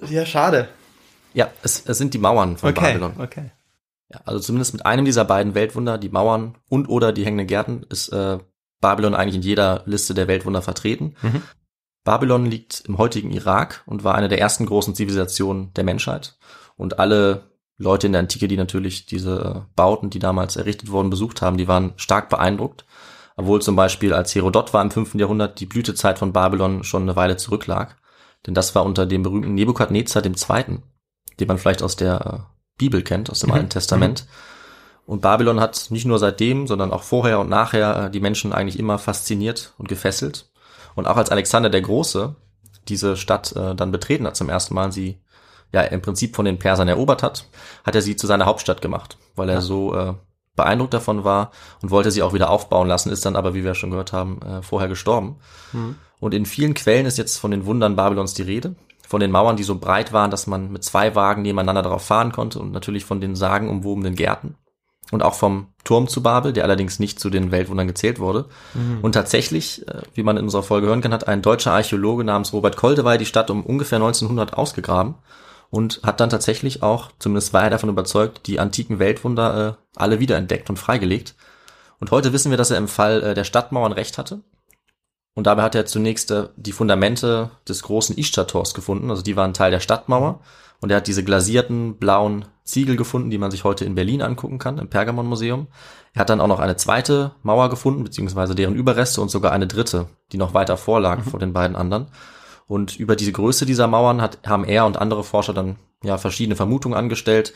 [0.09, 0.68] ja, schade.
[1.33, 3.14] Ja, es, es sind die Mauern von Okay, Babylon.
[3.18, 3.51] okay.
[4.12, 7.85] Ja, also zumindest mit einem dieser beiden Weltwunder, die Mauern und oder die hängenden Gärten,
[7.88, 8.38] ist äh,
[8.81, 11.17] Babylon eigentlich in jeder Liste der Weltwunder vertreten.
[11.23, 11.43] Mhm.
[12.05, 16.37] Babylon liegt im heutigen Irak und war eine der ersten großen Zivilisationen der Menschheit.
[16.77, 21.11] Und alle Leute in der Antike, die natürlich diese äh, Bauten, die damals errichtet wurden,
[21.11, 22.85] besucht haben, die waren stark beeindruckt.
[23.37, 25.14] Obwohl zum Beispiel als Herodot war im 5.
[25.14, 27.97] Jahrhundert die Blütezeit von Babylon schon eine Weile zurücklag.
[28.47, 30.83] Denn das war unter dem berühmten Nebukadnezar II.,
[31.40, 33.55] den man vielleicht aus der äh, Bibel kennt, aus dem Mhm.
[33.55, 34.27] Alten Testament.
[35.07, 38.79] Und Babylon hat nicht nur seitdem, sondern auch vorher und nachher äh, die Menschen eigentlich
[38.79, 40.51] immer fasziniert und gefesselt.
[40.95, 42.37] Und auch als Alexander der Große
[42.89, 45.21] diese Stadt äh, dann betreten hat zum ersten Mal, sie
[45.73, 47.47] ja im Prinzip von den Persern erobert hat,
[47.85, 50.15] hat er sie zu seiner Hauptstadt gemacht, weil er so äh,
[50.57, 51.51] beeindruckt davon war
[51.83, 54.41] und wollte sie auch wieder aufbauen lassen, ist dann aber, wie wir schon gehört haben,
[54.43, 55.37] äh, vorher gestorben.
[56.21, 58.77] Und in vielen Quellen ist jetzt von den Wundern Babylons die Rede,
[59.14, 62.33] von den Mauern, die so breit waren, dass man mit zwei Wagen nebeneinander darauf fahren
[62.33, 64.57] konnte und natürlich von den sagenumwobenen Gärten
[65.12, 68.46] und auch vom Turm zu Babel, der allerdings nicht zu den Weltwundern gezählt wurde.
[69.03, 72.53] Und tatsächlich, äh, wie man in unserer Folge hören kann, hat ein deutscher Archäologe namens
[72.53, 75.14] Robert Koldewey die Stadt um ungefähr 1900 ausgegraben
[75.70, 80.18] und hat dann tatsächlich auch, zumindest war er davon überzeugt, die antiken Weltwunder äh, alle
[80.18, 81.37] wiederentdeckt und freigelegt.
[82.00, 84.40] Und heute wissen wir, dass er im Fall äh, der Stadtmauern recht hatte.
[85.35, 89.55] Und dabei hat er zunächst äh, die Fundamente des großen Ishtar-Tors gefunden, also die waren
[89.55, 90.40] Teil der Stadtmauer.
[90.81, 94.59] Und er hat diese glasierten blauen Ziegel gefunden, die man sich heute in Berlin angucken
[94.59, 95.68] kann, im Pergamon-Museum.
[96.12, 99.66] Er hat dann auch noch eine zweite Mauer gefunden, beziehungsweise deren Überreste und sogar eine
[99.66, 102.09] dritte, die noch weiter vorlag vor den beiden anderen.
[102.66, 106.57] Und über diese Größe dieser Mauern hat, haben er und andere Forscher dann ja verschiedene
[106.57, 107.53] Vermutungen angestellt.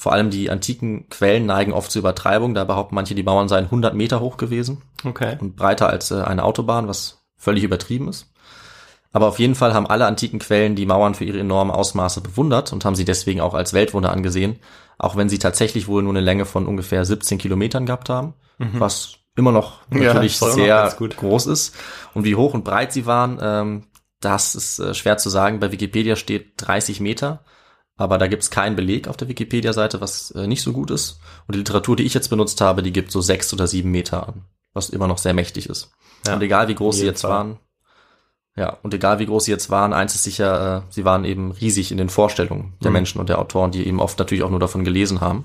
[0.00, 2.54] Vor allem die antiken Quellen neigen oft zur Übertreibung.
[2.54, 5.36] Da behaupten manche, die Mauern seien 100 Meter hoch gewesen Okay.
[5.40, 8.30] und breiter als äh, eine Autobahn, was völlig übertrieben ist.
[9.12, 12.72] Aber auf jeden Fall haben alle antiken Quellen die Mauern für ihre enormen Ausmaße bewundert
[12.72, 14.60] und haben sie deswegen auch als Weltwunder angesehen,
[14.98, 19.14] auch wenn sie tatsächlich wohl nur eine Länge von ungefähr 17 Kilometern gehabt haben, was
[19.34, 20.02] immer noch Mhm.
[20.02, 21.16] Ja, natürlich noch sehr gut.
[21.16, 21.74] groß ist.
[22.14, 23.84] Und wie hoch und breit sie waren, ähm,
[24.20, 25.58] das ist äh, schwer zu sagen.
[25.58, 27.40] Bei Wikipedia steht 30 Meter,
[27.98, 31.20] aber da gibt's keinen Beleg auf der Wikipedia-Seite, was äh, nicht so gut ist.
[31.46, 34.26] Und die Literatur, die ich jetzt benutzt habe, die gibt so sechs oder sieben Meter
[34.28, 35.90] an, was immer noch sehr mächtig ist.
[36.26, 37.30] Ja, und egal wie groß sie jetzt Fall.
[37.30, 37.58] waren,
[38.56, 41.50] ja, und egal wie groß sie jetzt waren, eins ist sicher, äh, sie waren eben
[41.52, 42.94] riesig in den Vorstellungen der Mhm.
[42.94, 45.44] Menschen und der Autoren, die eben oft natürlich auch nur davon gelesen haben.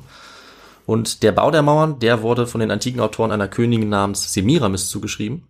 [0.85, 4.89] Und der Bau der Mauern, der wurde von den antiken Autoren einer Königin namens Semiramis
[4.89, 5.47] zugeschrieben,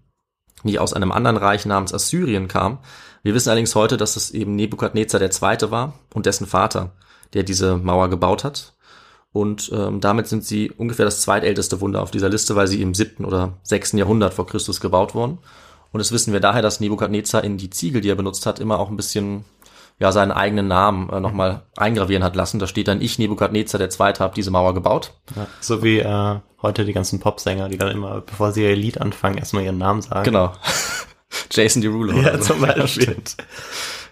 [0.64, 2.80] die aus einem anderen Reich namens Assyrien kam.
[3.24, 5.72] Wir wissen allerdings heute, dass es eben Nebukadnezar II.
[5.72, 6.92] war und dessen Vater,
[7.34, 8.74] der diese Mauer gebaut hat.
[9.32, 12.94] Und ähm, damit sind sie ungefähr das zweitälteste Wunder auf dieser Liste, weil sie im
[12.94, 15.40] siebten oder sechsten Jahrhundert vor Christus gebaut wurden.
[15.92, 18.80] Und das wissen wir daher, dass Nebukadnezar in die Ziegel, die er benutzt hat, immer
[18.80, 19.46] auch ein bisschen
[20.00, 22.60] ja seinen eigenen Namen äh, nochmal eingravieren hat lassen.
[22.60, 25.14] Da steht dann, ich, Nebukadnezar der Zweite, habe diese Mauer gebaut.
[25.36, 29.00] Ja, so wie äh, heute die ganzen Popsänger, die dann immer, bevor sie ihr Lied
[29.00, 30.26] anfangen, erstmal ihren Namen sagen.
[30.26, 30.54] Genau.
[31.52, 32.14] Jason Derulo.
[32.14, 32.54] Ja, oder so.
[32.54, 33.16] zum Beispiel.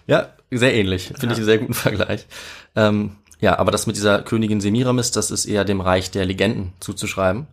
[0.06, 1.12] Ja, sehr ähnlich.
[1.18, 2.26] Finde ich einen sehr guten Vergleich.
[2.74, 6.72] Ähm, ja, aber das mit dieser Königin Semiramis, das ist eher dem Reich der Legenden
[6.80, 7.46] zuzuschreiben.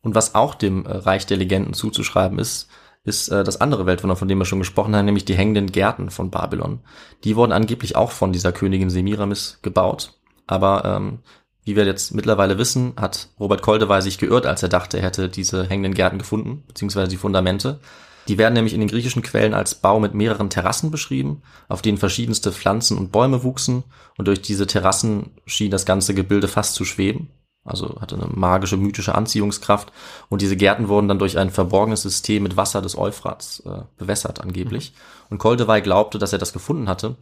[0.00, 2.68] Und was auch dem äh, Reich der Legenden zuzuschreiben ist,
[3.04, 6.10] ist äh, das andere Weltwunder, von dem wir schon gesprochen haben, nämlich die hängenden Gärten
[6.10, 6.80] von Babylon.
[7.24, 10.14] Die wurden angeblich auch von dieser Königin Semiramis gebaut.
[10.46, 11.18] Aber ähm,
[11.64, 15.28] wie wir jetzt mittlerweile wissen, hat Robert Koldewey sich geirrt, als er dachte, er hätte
[15.28, 17.80] diese hängenden Gärten gefunden, beziehungsweise die Fundamente.
[18.28, 21.96] Die werden nämlich in den griechischen Quellen als Bau mit mehreren Terrassen beschrieben, auf denen
[21.96, 23.84] verschiedenste Pflanzen und Bäume wuchsen.
[24.18, 27.30] Und durch diese Terrassen schien das ganze Gebilde fast zu schweben,
[27.64, 29.92] also hatte eine magische, mythische Anziehungskraft.
[30.28, 34.42] Und diese Gärten wurden dann durch ein verborgenes System mit Wasser des Euphrats äh, bewässert
[34.42, 34.92] angeblich.
[35.30, 37.16] Und Koldewey glaubte, dass er das gefunden hatte,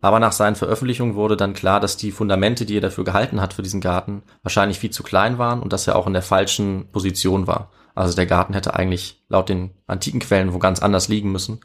[0.00, 3.54] aber nach seinen Veröffentlichungen wurde dann klar, dass die Fundamente, die er dafür gehalten hat
[3.54, 6.88] für diesen Garten, wahrscheinlich viel zu klein waren und dass er auch in der falschen
[6.90, 7.70] Position war.
[7.94, 11.60] Also der Garten hätte eigentlich laut den antiken Quellen wo ganz anders liegen müssen.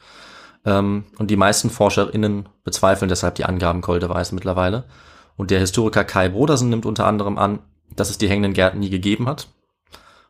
[0.65, 4.85] Ähm, und die meisten ForscherInnen bezweifeln deshalb die Angaben Koldeweis mittlerweile.
[5.35, 7.59] Und der Historiker Kai Brodersen nimmt unter anderem an,
[7.95, 9.47] dass es die hängenden Gärten nie gegeben hat,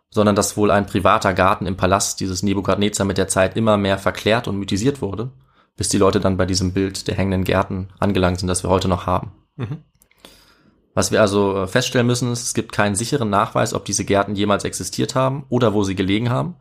[0.09, 3.97] sondern dass wohl ein privater Garten im Palast dieses Nebukadnezar mit der Zeit immer mehr
[3.97, 5.31] verklärt und mythisiert wurde,
[5.75, 8.87] bis die Leute dann bei diesem Bild der hängenden Gärten angelangt sind, das wir heute
[8.87, 9.31] noch haben.
[9.55, 9.83] Mhm.
[10.97, 14.33] Was wir also äh, feststellen müssen, ist, es gibt keinen sicheren Nachweis, ob diese Gärten
[14.33, 16.55] jemals existiert haben oder wo sie gelegen haben.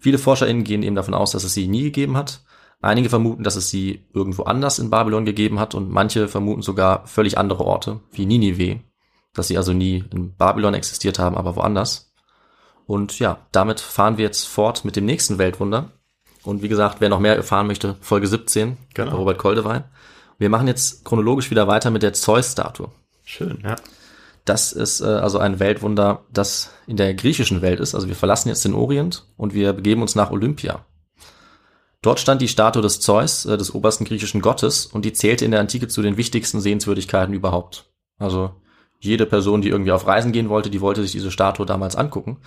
[0.00, 2.42] Viele ForscherInnen gehen eben davon aus, dass es sie nie gegeben hat.
[2.82, 7.06] Einige vermuten, dass es sie irgendwo anders in Babylon gegeben hat und manche vermuten sogar
[7.06, 8.80] völlig andere Orte, wie Ninive,
[9.34, 12.12] dass sie also nie in Babylon existiert haben, aber woanders.
[12.86, 15.92] Und ja, damit fahren wir jetzt fort mit dem nächsten Weltwunder.
[16.42, 19.16] Und wie gesagt, wer noch mehr erfahren möchte, Folge 17, Genau.
[19.16, 19.84] Robert Koldewein.
[20.38, 22.90] Wir machen jetzt chronologisch wieder weiter mit der Zeus-Statue.
[23.26, 23.76] Schön, ja.
[24.46, 27.96] Das ist äh, also ein Weltwunder, das in der griechischen Welt ist.
[27.96, 30.86] Also wir verlassen jetzt den Orient und wir begeben uns nach Olympia.
[32.00, 35.50] Dort stand die Statue des Zeus, äh, des obersten griechischen Gottes, und die zählte in
[35.50, 37.90] der Antike zu den wichtigsten Sehenswürdigkeiten überhaupt.
[38.18, 38.54] Also
[39.00, 42.38] jede Person, die irgendwie auf Reisen gehen wollte, die wollte sich diese Statue damals angucken.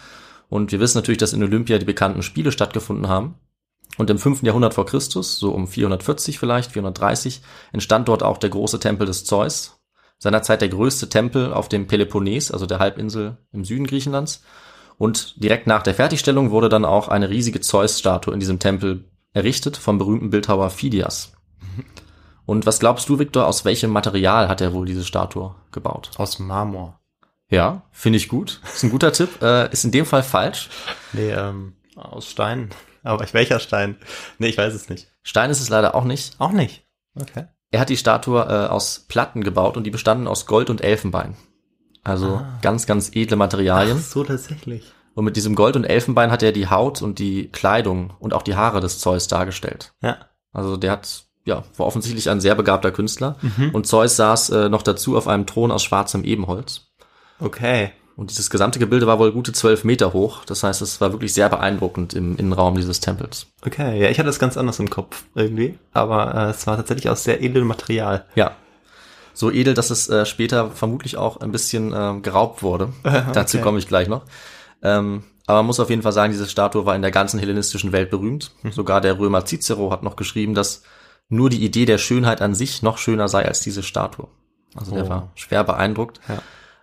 [0.47, 3.35] Und wir wissen natürlich, dass in Olympia die bekannten Spiele stattgefunden haben.
[3.97, 4.43] Und im 5.
[4.43, 7.41] Jahrhundert vor Christus, so um 440 vielleicht, 430,
[7.73, 9.78] entstand dort auch der große Tempel des Zeus,
[10.19, 14.43] seinerzeit der größte Tempel auf dem Peloponnes, also der Halbinsel im Süden Griechenlands.
[14.97, 19.77] Und direkt nach der Fertigstellung wurde dann auch eine riesige Zeus-Statue in diesem Tempel errichtet
[19.77, 21.33] vom berühmten Bildhauer Phidias.
[22.45, 26.11] Und was glaubst du, Viktor, aus welchem Material hat er wohl diese Statue gebaut?
[26.17, 26.99] Aus Marmor.
[27.49, 28.59] Ja, finde ich gut.
[28.73, 29.41] Ist ein guter Tipp.
[29.41, 30.69] Äh, ist in dem Fall falsch.
[31.13, 32.69] Nee, ähm, aus Stein.
[33.03, 33.97] Aber welcher Stein?
[34.37, 35.07] Nee, ich weiß es nicht.
[35.23, 36.35] Stein ist es leider auch nicht.
[36.39, 36.85] Auch nicht.
[37.15, 37.45] Okay.
[37.71, 41.35] Er hat die Statue äh, aus Platten gebaut und die bestanden aus Gold und Elfenbein.
[42.03, 43.97] Also ganz, ganz edle Materialien.
[43.99, 44.91] Ach so, tatsächlich.
[45.13, 48.41] Und mit diesem Gold und Elfenbein hat er die Haut und die Kleidung und auch
[48.41, 49.93] die Haare des Zeus dargestellt.
[50.01, 50.17] Ja.
[50.53, 53.35] Also der hat, ja, war offensichtlich ein sehr begabter Künstler.
[53.73, 56.87] Und Zeus saß äh, noch dazu auf einem Thron aus schwarzem Ebenholz.
[57.39, 57.91] Okay.
[58.19, 60.43] Und dieses gesamte Gebilde war wohl gute zwölf Meter hoch.
[60.43, 63.47] Das heißt, es war wirklich sehr beeindruckend im Innenraum dieses Tempels.
[63.65, 67.07] Okay, ja, ich hatte das ganz anders im Kopf irgendwie, aber äh, es war tatsächlich
[67.07, 68.25] aus sehr edlem Material.
[68.35, 68.57] Ja.
[69.33, 72.91] So edel, dass es äh, später vermutlich auch ein bisschen äh, geraubt wurde.
[73.03, 73.63] Dazu okay.
[73.63, 74.23] komme ich gleich noch.
[74.83, 77.93] Ähm, aber man muss auf jeden Fall sagen, diese Statue war in der ganzen hellenistischen
[77.93, 78.51] Welt berühmt.
[78.69, 80.83] Sogar der Römer Cicero hat noch geschrieben, dass
[81.29, 84.27] nur die Idee der Schönheit an sich noch schöner sei als diese Statue.
[84.75, 85.09] Also der Oh.
[85.09, 86.19] war schwer beeindruckt.
[86.27, 86.39] Ja.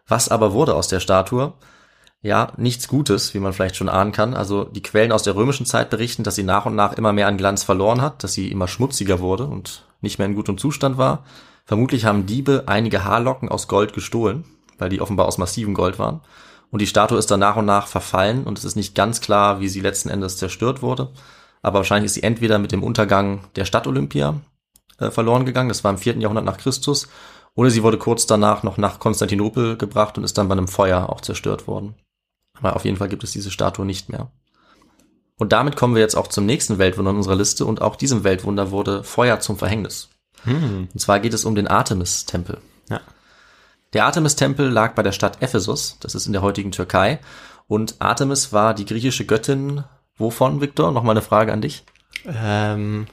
[0.07, 1.53] Was aber wurde aus der Statue?
[2.23, 4.35] Ja, nichts Gutes, wie man vielleicht schon ahnen kann.
[4.35, 7.29] Also die Quellen aus der römischen Zeit berichten, dass sie nach und nach immer mehr
[7.29, 10.99] an Glanz verloren hat, dass sie immer schmutziger wurde und nicht mehr in gutem Zustand
[10.99, 11.25] war.
[11.64, 14.45] Vermutlich haben Diebe einige Haarlocken aus Gold gestohlen,
[14.79, 16.21] weil die offenbar aus massivem Gold waren.
[16.71, 19.61] Und die Statue ist dann nach und nach verfallen und es ist nicht ganz klar,
[19.61, 21.11] wie sie letzten Endes zerstört wurde.
[21.62, 24.35] Aber wahrscheinlich ist sie entweder mit dem Untergang der Stadt Olympia
[24.99, 27.09] äh, verloren gegangen, das war im vierten Jahrhundert nach Christus,
[27.57, 31.11] oder sie wurde kurz danach noch nach Konstantinopel gebracht und ist dann bei einem Feuer
[31.11, 31.95] auch zerstört worden.
[32.57, 34.31] Aber auf jeden Fall gibt es diese Statue nicht mehr.
[35.38, 38.25] Und damit kommen wir jetzt auch zum nächsten Weltwunder in unserer Liste und auch diesem
[38.25, 40.09] Weltwunder wurde Feuer zum Verhängnis.
[40.45, 40.88] Hm.
[40.92, 42.59] Und zwar geht es um den Artemis-Tempel.
[42.88, 43.01] Ja.
[43.92, 47.21] Der Artemis-Tempel lag bei der Stadt Ephesus, das ist in der heutigen Türkei.
[47.66, 49.85] Und Artemis war die griechische Göttin
[50.16, 50.92] wovon, Viktor?
[50.92, 51.85] Nochmal eine Frage an dich.
[52.27, 53.07] Ähm,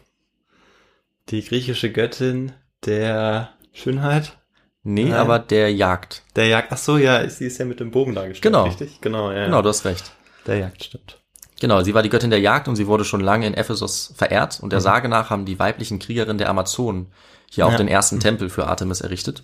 [1.29, 2.53] die griechische Göttin
[2.85, 4.37] der Schönheit,
[4.85, 5.13] Nee, Nein.
[5.13, 6.23] aber der Jagd.
[6.35, 6.67] der Jagd.
[6.71, 8.63] Ach so, ja, sie ist ja mit dem Bogen dargestellt, Genau.
[8.65, 8.99] richtig?
[8.99, 9.45] Genau, ja.
[9.45, 10.11] Genau, du hast recht.
[10.45, 11.19] Der Jagd stimmt.
[11.61, 14.59] Genau, sie war die Göttin der Jagd und sie wurde schon lange in Ephesus verehrt.
[14.61, 14.83] Und der Mhm.
[14.83, 17.13] Sage nach haben die weiblichen Kriegerinnen der Amazonen
[17.49, 17.77] hier auch Ja.
[17.77, 19.43] den ersten Tempel für Artemis errichtet.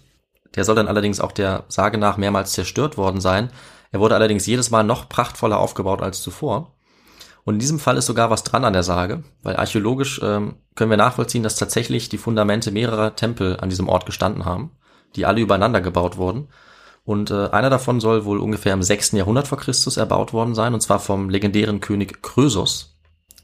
[0.56, 3.50] Der soll dann allerdings auch der Sage nach mehrmals zerstört worden sein.
[3.94, 6.76] Er wurde allerdings jedes Mal noch prachtvoller aufgebaut als zuvor.
[7.50, 10.92] Und in diesem Fall ist sogar was dran an der Sage, weil archäologisch ähm, können
[10.92, 14.70] wir nachvollziehen, dass tatsächlich die Fundamente mehrerer Tempel an diesem Ort gestanden haben,
[15.16, 16.50] die alle übereinander gebaut wurden.
[17.06, 19.14] Und äh, einer davon soll wohl ungefähr im 6.
[19.14, 23.00] Jahrhundert vor Christus erbaut worden sein, und zwar vom legendären König Krösus.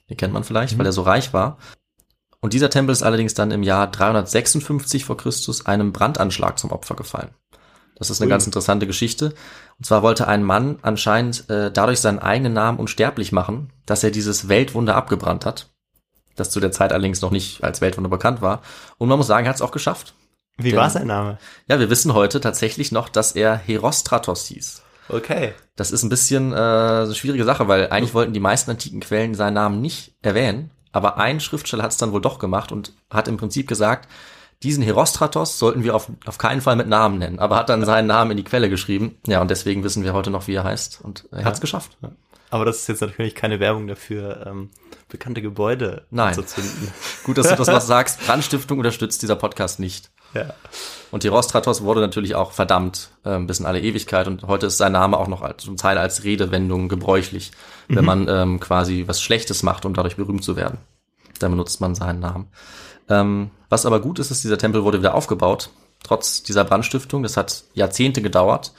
[0.08, 1.58] Den kennt man vielleicht, weil er so reich war.
[2.42, 6.96] Und dieser Tempel ist allerdings dann im Jahr 356 vor Christus einem Brandanschlag zum Opfer
[6.96, 7.32] gefallen.
[7.96, 8.32] Das ist eine Ui.
[8.32, 9.34] ganz interessante Geschichte.
[9.78, 14.12] Und zwar wollte ein Mann anscheinend äh, dadurch seinen eigenen Namen unsterblich machen, dass er
[14.12, 15.70] dieses Weltwunder abgebrannt hat,
[16.36, 18.62] das zu der Zeit allerdings noch nicht als Weltwunder bekannt war.
[18.98, 20.14] Und man muss sagen, er hat es auch geschafft.
[20.58, 21.38] Wie Denn- war sein Name?
[21.68, 24.82] Ja, wir wissen heute tatsächlich noch, dass er Herostratos hieß.
[25.08, 25.54] Okay.
[25.76, 29.36] Das ist ein bisschen äh, eine schwierige Sache, weil eigentlich wollten die meisten antiken Quellen
[29.36, 33.28] seinen Namen nicht erwähnen, aber ein Schriftsteller hat es dann wohl doch gemacht und hat
[33.28, 34.10] im Prinzip gesagt,
[34.64, 38.08] diesen Herostratos sollten wir auf, auf keinen Fall mit Namen nennen, aber hat dann seinen
[38.08, 39.18] Namen in die Quelle geschrieben.
[39.28, 41.98] Ja, und deswegen wissen wir heute noch, wie er heißt und er hat es geschafft.
[42.50, 44.70] Aber das ist jetzt natürlich keine Werbung dafür, ähm,
[45.10, 46.30] bekannte Gebäude Nein.
[46.30, 46.94] anzuzünden.
[47.24, 48.26] Gut, dass du das noch sagst.
[48.26, 50.12] Brandstiftung unterstützt dieser Podcast nicht.
[50.34, 50.54] ja.
[51.12, 54.92] Und Herostratos wurde natürlich auch verdammt ähm, bis in alle Ewigkeit und heute ist sein
[54.92, 57.52] Name auch noch als, zum Teil als Redewendung gebräuchlich,
[57.88, 60.80] wenn man ähm, quasi was Schlechtes macht, um dadurch berühmt zu werden.
[61.40, 62.48] Dann benutzt man seinen Namen.
[63.10, 65.70] Ähm, was aber gut ist, ist, dieser Tempel wurde wieder aufgebaut,
[66.04, 67.24] trotz dieser Brandstiftung.
[67.24, 68.74] Das hat Jahrzehnte gedauert.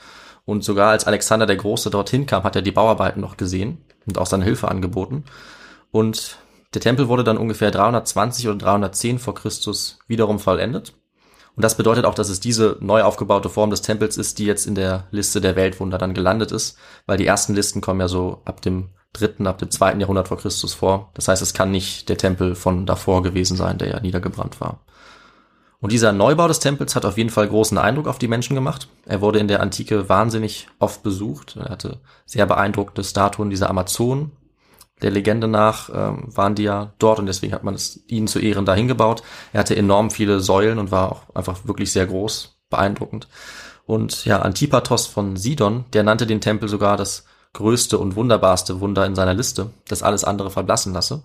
[0.45, 4.17] Und sogar als Alexander der Große dorthin kam, hat er die Bauarbeiten noch gesehen und
[4.17, 5.25] auch seine Hilfe angeboten.
[5.91, 6.37] Und
[6.73, 10.93] Der Tempel wurde dann ungefähr 320 oder 310 vor Christus wiederum vollendet.
[11.55, 14.67] Und das bedeutet auch, dass es diese neu aufgebaute Form des Tempels ist, die jetzt
[14.67, 18.41] in der Liste der Weltwunder dann gelandet ist, weil die ersten Listen kommen ja so
[18.45, 21.09] ab dem dritten, ab dem zweiten Jahrhundert vor Christus vor.
[21.13, 24.79] Das heißt, es kann nicht der Tempel von davor gewesen sein, der ja niedergebrannt war.
[25.79, 28.89] Und dieser Neubau des Tempels hat auf jeden Fall großen Eindruck auf die Menschen gemacht.
[29.05, 31.55] Er wurde in der Antike wahnsinnig oft besucht.
[31.55, 34.31] Er hatte sehr beeindruckende Statuen dieser Amazonen.
[35.03, 38.39] Der Legende nach ähm, waren die ja dort und deswegen hat man es ihnen zu
[38.39, 39.21] Ehren dahin gebaut.
[39.53, 43.27] Er hatte enorm viele Säulen und war auch einfach wirklich sehr groß, beeindruckend.
[43.85, 49.05] Und ja, Antipatos von Sidon, der nannte den Tempel sogar das größte und wunderbarste Wunder
[49.05, 51.23] in seiner Liste, das alles andere verblassen lasse.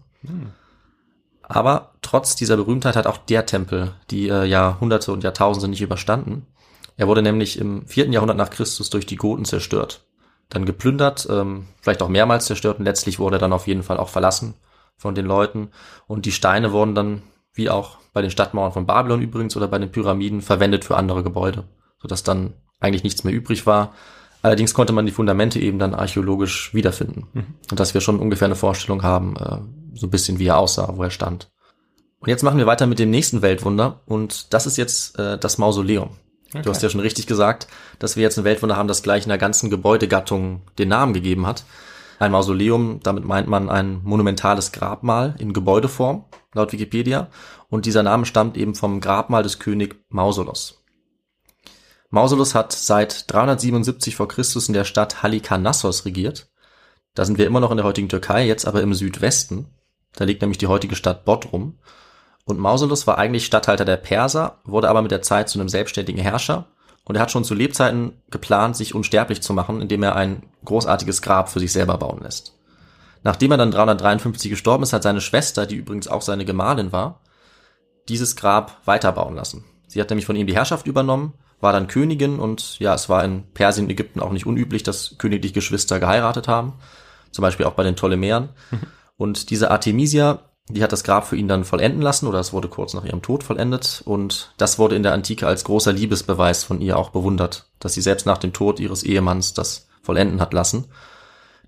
[1.43, 6.47] Aber trotz dieser Berühmtheit hat auch der Tempel die äh, Jahrhunderte und Jahrtausende nicht überstanden.
[6.97, 10.05] Er wurde nämlich im vierten Jahrhundert nach Christus durch die Goten zerstört.
[10.49, 13.97] Dann geplündert, ähm, vielleicht auch mehrmals zerstört und letztlich wurde er dann auf jeden Fall
[13.97, 14.55] auch verlassen
[14.97, 15.71] von den Leuten.
[16.07, 17.23] Und die Steine wurden dann,
[17.55, 21.23] wie auch bei den Stadtmauern von Babylon übrigens oder bei den Pyramiden, verwendet für andere
[21.23, 21.65] Gebäude,
[22.01, 23.95] sodass dann eigentlich nichts mehr übrig war.
[24.43, 27.29] Allerdings konnte man die Fundamente eben dann archäologisch wiederfinden.
[27.71, 29.59] Und dass wir schon ungefähr eine Vorstellung haben, äh,
[29.95, 31.51] so ein bisschen wie er aussah, wo er stand.
[32.19, 35.59] Und jetzt machen wir weiter mit dem nächsten Weltwunder und das ist jetzt äh, das
[35.59, 36.11] Mausoleum.
[36.63, 37.67] Du hast ja schon richtig gesagt,
[37.99, 41.65] dass wir jetzt ein Weltwunder haben, das gleich einer ganzen Gebäudegattung den Namen gegeben hat.
[42.19, 47.29] Ein Mausoleum, damit meint man ein monumentales Grabmal in Gebäudeform, laut Wikipedia.
[47.71, 50.82] Und dieser Name stammt eben vom Grabmal des König Mausolos.
[52.13, 56.51] Mausolus hat seit 377 vor Christus in der Stadt Halikarnassos regiert.
[57.15, 59.71] Da sind wir immer noch in der heutigen Türkei, jetzt aber im Südwesten.
[60.15, 61.79] Da liegt nämlich die heutige Stadt Bodrum.
[62.45, 66.21] Und Mausolus war eigentlich Statthalter der Perser, wurde aber mit der Zeit zu einem selbstständigen
[66.21, 66.67] Herrscher.
[67.05, 71.23] Und er hat schon zu Lebzeiten geplant, sich unsterblich zu machen, indem er ein großartiges
[71.23, 72.59] Grab für sich selber bauen lässt.
[73.23, 77.21] Nachdem er dann 353 gestorben ist, hat seine Schwester, die übrigens auch seine Gemahlin war,
[78.11, 79.65] dieses Grab weiterbauen lassen.
[79.87, 83.25] Sie hat nämlich von ihm die Herrschaft übernommen, war dann Königin und ja, es war
[83.25, 86.75] in Persien und Ägypten auch nicht unüblich, dass königliche Geschwister geheiratet haben.
[87.31, 88.51] Zum Beispiel auch bei den Ptolemäern.
[89.17, 92.67] Und diese Artemisia, die hat das Grab für ihn dann vollenden lassen oder es wurde
[92.69, 96.81] kurz nach ihrem Tod vollendet und das wurde in der Antike als großer Liebesbeweis von
[96.81, 100.87] ihr auch bewundert, dass sie selbst nach dem Tod ihres Ehemanns das vollenden hat lassen.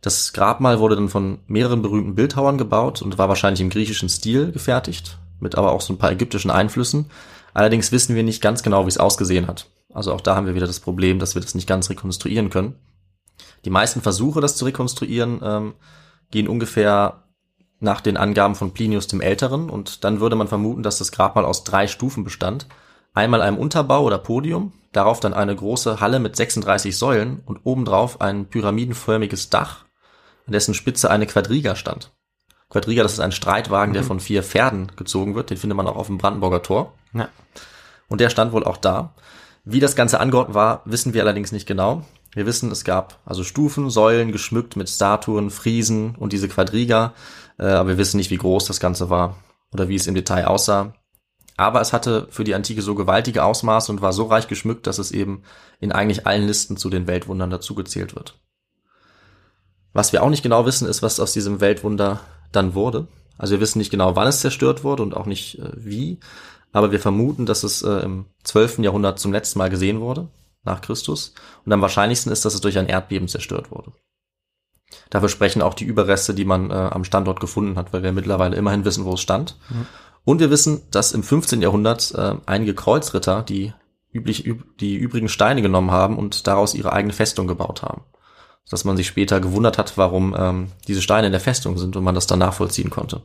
[0.01, 4.51] Das Grabmal wurde dann von mehreren berühmten Bildhauern gebaut und war wahrscheinlich im griechischen Stil
[4.51, 7.07] gefertigt, mit aber auch so ein paar ägyptischen Einflüssen.
[7.55, 9.71] Allerdings wissen wir nicht ganz genau, wie es ausgesehen hat.
[9.93, 12.75] Also auch da haben wir wieder das Problem, dass wir das nicht ganz rekonstruieren können.
[13.65, 15.75] Die meisten Versuche, das zu rekonstruieren, ähm,
[16.31, 17.25] gehen ungefähr
[17.81, 21.45] nach den Angaben von Plinius dem Älteren und dann würde man vermuten, dass das Grabmal
[21.45, 22.67] aus drei Stufen bestand.
[23.13, 28.21] Einmal einem Unterbau oder Podium, darauf dann eine große Halle mit 36 Säulen und obendrauf
[28.21, 29.85] ein pyramidenförmiges Dach,
[30.47, 32.13] an dessen Spitze eine Quadriga stand.
[32.71, 35.97] Quadriga, das ist ein Streitwagen, der von vier Pferden gezogen wird, den findet man auch
[35.97, 36.95] auf dem Brandenburger Tor.
[37.13, 37.29] Ja.
[38.09, 39.15] Und der stand wohl auch da.
[39.65, 42.05] Wie das Ganze angeordnet war, wissen wir allerdings nicht genau.
[42.33, 47.15] Wir wissen, es gab also Stufen, Säulen geschmückt mit Statuen, Friesen und diese Quadriga,
[47.59, 49.37] äh, aber wir wissen nicht, wie groß das Ganze war
[49.73, 50.95] oder wie es im Detail aussah.
[51.57, 54.99] Aber es hatte für die Antike so gewaltige Ausmaße und war so reich geschmückt, dass
[54.99, 55.45] es eben
[55.79, 58.41] in eigentlich allen Listen zu den Weltwundern dazugezählt wird.
[59.93, 62.21] Was wir auch nicht genau wissen, ist, was aus diesem Weltwunder
[62.57, 63.09] dann wurde.
[63.37, 66.19] Also wir wissen nicht genau, wann es zerstört wurde und auch nicht äh, wie,
[66.73, 68.79] aber wir vermuten, dass es äh, im 12.
[68.79, 70.29] Jahrhundert zum letzten Mal gesehen wurde,
[70.65, 71.35] nach Christus.
[71.65, 73.93] Und am wahrscheinlichsten ist, dass es durch ein Erdbeben zerstört wurde.
[75.11, 78.57] Dafür sprechen auch die Überreste, die man äh, am Standort gefunden hat, weil wir mittlerweile
[78.57, 79.57] immerhin wissen, wo es stand.
[80.25, 81.63] Und wir wissen, dass im 15.
[81.63, 83.73] Jahrhundert äh, einige Kreuzritter die,
[84.13, 88.03] üblich, üb, die übrigen Steine genommen haben und daraus ihre eigene Festung gebaut haben.
[88.71, 92.05] Dass man sich später gewundert hat, warum ähm, diese Steine in der Festung sind und
[92.05, 93.21] man das dann nachvollziehen konnte.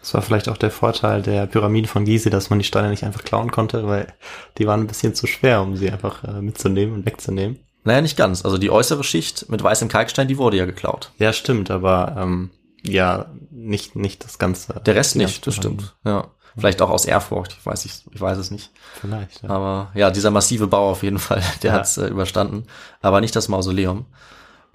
[0.00, 3.04] Das war vielleicht auch der Vorteil der Pyramiden von Gizeh, dass man die Steine nicht
[3.04, 4.12] einfach klauen konnte, weil
[4.58, 7.58] die waren ein bisschen zu schwer, um sie einfach äh, mitzunehmen und wegzunehmen.
[7.84, 8.44] Naja, nicht ganz.
[8.44, 11.12] Also die äußere Schicht mit weißem Kalkstein, die wurde ja geklaut.
[11.18, 12.50] Ja, stimmt, aber ähm,
[12.82, 14.80] ja, nicht, nicht das Ganze.
[14.86, 15.94] Der Rest nicht, das stimmt.
[16.04, 16.28] Ja.
[16.58, 18.70] Vielleicht auch aus Ehrfurcht, ich weiß, ich, ich weiß es nicht.
[19.00, 19.50] Vielleicht, ja.
[19.50, 21.78] Aber ja, dieser massive Bau auf jeden Fall, der Ja.
[21.78, 22.66] hat's äh, überstanden.
[23.02, 24.06] Aber nicht das Mausoleum.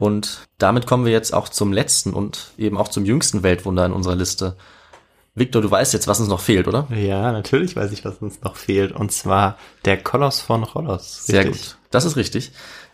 [0.02, 3.94] Und damit kommen wir jetzt auch zum letzten und eben auch zum jüngsten Weltwunder in
[3.94, 4.56] unserer Liste.
[5.36, 6.88] Victor, du weißt jetzt, was uns noch fehlt, oder?
[6.90, 8.94] Ja, natürlich weiß ich, was uns noch fehlt.
[8.94, 11.28] Und zwar der Koloss von Rhodos.
[11.28, 11.78] Sehr gut.
[11.92, 12.52] Das ist richtig.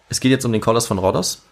[0.09, 1.43] Es geht jetzt um den Koloss von Rhodos.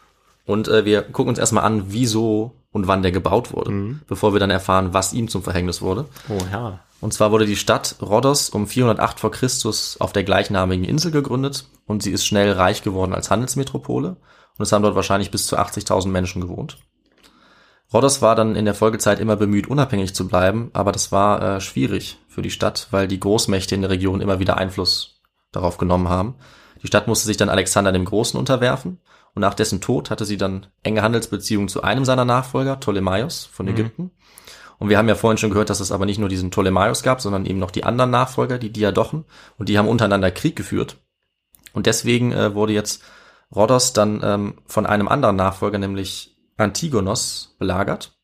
[0.46, 4.42] Und äh, wir gucken uns erstmal an, wieso und wann der gebaut wurde, bevor wir
[4.42, 6.04] dann erfahren, was ihm zum Verhängnis wurde.
[6.28, 6.82] Oh ja.
[7.00, 11.66] Und zwar wurde die Stadt Rhodos um 408 vor Christus auf der gleichnamigen Insel gegründet
[11.86, 14.18] und sie ist schnell reich geworden als Handelsmetropole
[14.58, 16.78] und es haben dort wahrscheinlich bis zu 80.000 Menschen gewohnt.
[17.94, 21.62] Rhodos war dann in der Folgezeit immer bemüht, unabhängig zu bleiben, aber das war äh,
[21.62, 26.10] schwierig für die Stadt, weil die Großmächte in der Region immer wieder Einfluss darauf genommen
[26.10, 26.36] haben.
[26.82, 29.00] Die Stadt musste sich dann Alexander dem Großen unterwerfen
[29.34, 33.68] und nach dessen Tod hatte sie dann enge Handelsbeziehungen zu einem seiner Nachfolger, Ptolemaios von
[33.68, 34.12] Ägypten.
[34.78, 37.22] Und wir haben ja vorhin schon gehört, dass es aber nicht nur diesen Ptolemaios gab,
[37.22, 39.26] sondern eben noch die anderen Nachfolger, die Diadochen,
[39.58, 40.98] und die haben untereinander Krieg geführt.
[41.74, 43.04] Und deswegen äh, wurde jetzt
[43.54, 48.18] Rhodos dann ähm, von einem anderen Nachfolger, nämlich Antigonos, belagert.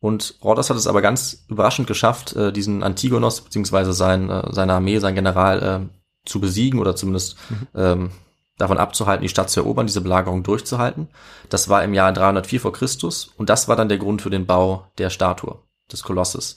[0.00, 4.74] Und Rhodos hat es aber ganz überraschend geschafft, äh, diesen Antigonos beziehungsweise sein, äh, seine
[4.74, 7.36] Armee, sein General äh, zu besiegen oder zumindest
[7.74, 8.10] ähm,
[8.58, 11.08] davon abzuhalten, die Stadt zu erobern, diese Belagerung durchzuhalten.
[11.48, 14.46] Das war im Jahr 304 vor Christus und das war dann der Grund für den
[14.46, 15.58] Bau der Statue
[15.90, 16.56] des Kolosses.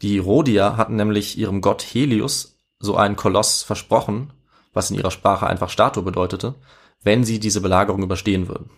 [0.00, 4.32] Die Rhodier hatten nämlich ihrem Gott Helios so einen Koloss versprochen,
[4.72, 6.54] was in ihrer Sprache einfach Statue bedeutete,
[7.02, 8.70] wenn sie diese Belagerung überstehen würden.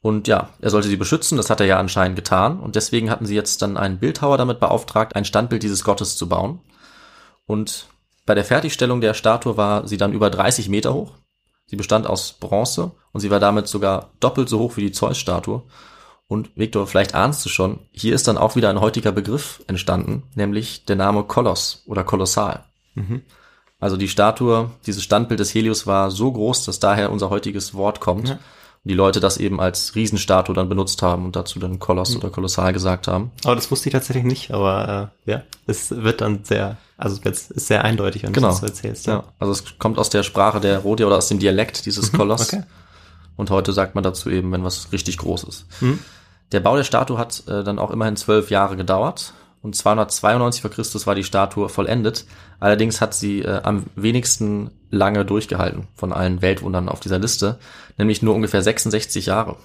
[0.00, 2.60] Und ja, er sollte sie beschützen, das hat er ja anscheinend getan.
[2.60, 6.28] Und deswegen hatten sie jetzt dann einen Bildhauer damit beauftragt, ein Standbild dieses Gottes zu
[6.28, 6.60] bauen.
[7.46, 7.88] Und
[8.24, 11.14] bei der Fertigstellung der Statue war sie dann über 30 Meter hoch.
[11.66, 15.64] Sie bestand aus Bronze und sie war damit sogar doppelt so hoch wie die Zeus-Statue.
[16.28, 20.24] Und Victor, vielleicht ahnst du schon, hier ist dann auch wieder ein heutiger Begriff entstanden,
[20.34, 22.64] nämlich der Name Koloss oder Kolossal.
[23.78, 28.00] Also die Statue, dieses Standbild des Helios war so groß, dass daher unser heutiges Wort
[28.00, 28.28] kommt.
[28.30, 28.34] Ja.
[28.34, 32.30] Und die Leute das eben als Riesenstatue dann benutzt haben und dazu dann Koloss oder
[32.30, 33.32] Kolossal gesagt haben.
[33.44, 37.50] Aber das wusste ich tatsächlich nicht, aber äh, ja, es wird dann sehr, also es
[37.50, 38.48] ist sehr eindeutig, wenn Genau.
[38.48, 39.06] du das so erzählst.
[39.06, 42.52] Ja, also es kommt aus der Sprache der Rhodier oder aus dem Dialekt dieses Koloss.
[42.52, 42.62] okay.
[43.36, 45.66] Und heute sagt man dazu eben, wenn was richtig groß ist.
[45.82, 45.98] Mhm.
[46.52, 49.34] Der Bau der Statue hat äh, dann auch immerhin zwölf Jahre gedauert.
[49.66, 52.24] Und 292 vor Christus war die Statue vollendet.
[52.60, 57.58] Allerdings hat sie äh, am wenigsten lange durchgehalten von allen Weltwundern auf dieser Liste,
[57.98, 59.56] nämlich nur ungefähr 66 Jahre.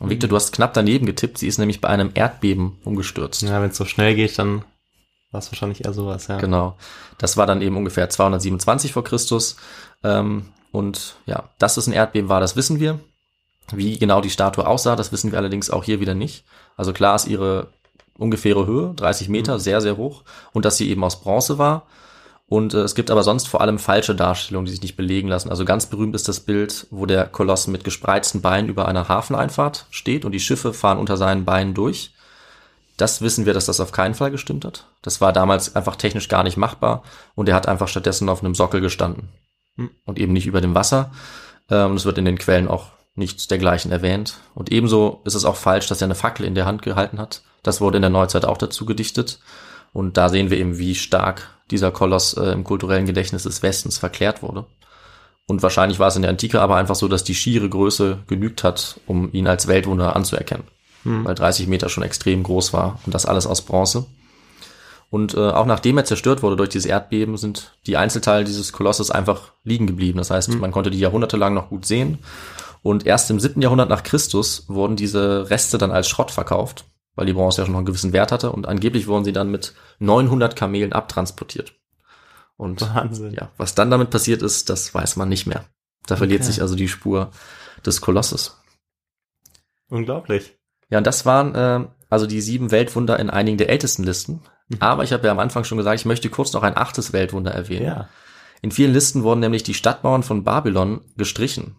[0.00, 1.38] Und Victor, du hast knapp daneben getippt.
[1.38, 3.42] Sie ist nämlich bei einem Erdbeben umgestürzt.
[3.42, 4.64] Ja, wenn es so schnell geht, dann
[5.30, 6.38] war es wahrscheinlich eher sowas, ja.
[6.38, 6.76] Genau.
[7.16, 9.58] Das war dann eben ungefähr 227 vor Christus.
[10.02, 12.98] Ähm, und ja, dass es ein Erdbeben war, das wissen wir.
[13.70, 16.44] Wie genau die Statue aussah, das wissen wir allerdings auch hier wieder nicht.
[16.76, 17.68] Also klar ist ihre
[18.20, 20.22] ungefähre Höhe, 30 Meter, sehr, sehr hoch.
[20.52, 21.86] Und dass sie eben aus Bronze war.
[22.48, 25.50] Und äh, es gibt aber sonst vor allem falsche Darstellungen, die sich nicht belegen lassen.
[25.50, 29.86] Also ganz berühmt ist das Bild, wo der Koloss mit gespreizten Beinen über einer Hafeneinfahrt
[29.90, 32.12] steht und die Schiffe fahren unter seinen Beinen durch.
[32.96, 34.86] Das wissen wir, dass das auf keinen Fall gestimmt hat.
[35.00, 37.02] Das war damals einfach technisch gar nicht machbar
[37.34, 39.28] und er hat einfach stattdessen auf einem Sockel gestanden
[39.76, 39.90] Hm.
[40.04, 41.10] und eben nicht über dem Wasser.
[41.70, 44.38] Ähm, Es wird in den Quellen auch nichts dergleichen erwähnt.
[44.54, 47.42] Und ebenso ist es auch falsch, dass er eine Fackel in der Hand gehalten hat.
[47.62, 49.40] Das wurde in der Neuzeit auch dazu gedichtet.
[49.92, 53.98] Und da sehen wir eben, wie stark dieser Koloss äh, im kulturellen Gedächtnis des Westens
[53.98, 54.66] verklärt wurde.
[55.46, 58.62] Und wahrscheinlich war es in der Antike aber einfach so, dass die schiere Größe genügt
[58.62, 60.64] hat, um ihn als Weltwunder anzuerkennen.
[61.24, 64.06] Weil 30 Meter schon extrem groß war und das alles aus Bronze.
[65.10, 69.10] Und äh, auch nachdem er zerstört wurde durch dieses Erdbeben, sind die Einzelteile dieses Kolosses
[69.10, 70.18] einfach liegen geblieben.
[70.18, 72.18] Das heißt, man konnte die jahrhundertelang noch gut sehen.
[72.82, 76.84] Und erst im siebten Jahrhundert nach Christus wurden diese Reste dann als Schrott verkauft,
[77.20, 78.50] weil die Bronze ja schon noch einen gewissen Wert hatte.
[78.50, 81.74] Und angeblich wurden sie dann mit 900 Kamelen abtransportiert.
[82.56, 83.34] Und Wahnsinn.
[83.34, 85.66] ja, was dann damit passiert ist, das weiß man nicht mehr.
[86.06, 86.50] Da verliert Okay.
[86.50, 87.30] sich also die Spur
[87.84, 88.56] des Kolosses.
[89.90, 90.56] Unglaublich.
[90.88, 94.40] Ja, und das waren äh, also die sieben Weltwunder in einigen der ältesten Listen.
[94.78, 97.50] Aber ich habe ja am Anfang schon gesagt, ich möchte kurz noch ein achtes Weltwunder
[97.50, 97.84] erwähnen.
[97.86, 98.08] Ja.
[98.62, 101.76] In vielen Listen wurden nämlich die Stadtmauern von Babylon gestrichen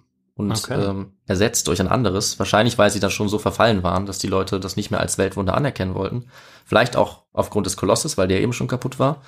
[0.50, 0.82] und Okay.
[0.84, 2.40] ähm, ersetzt durch ein anderes.
[2.40, 5.18] Wahrscheinlich, weil sie dann schon so verfallen waren, dass die Leute das nicht mehr als
[5.18, 6.26] Weltwunder anerkennen wollten.
[6.66, 9.22] Vielleicht auch aufgrund des Kolosses, weil der eben schon kaputt war.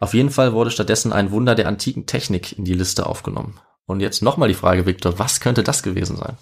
[0.00, 3.58] Auf jeden Fall wurde stattdessen ein Wunder der antiken Technik in die Liste aufgenommen.
[3.86, 6.36] Und jetzt nochmal die Frage, Victor, was könnte das gewesen sein?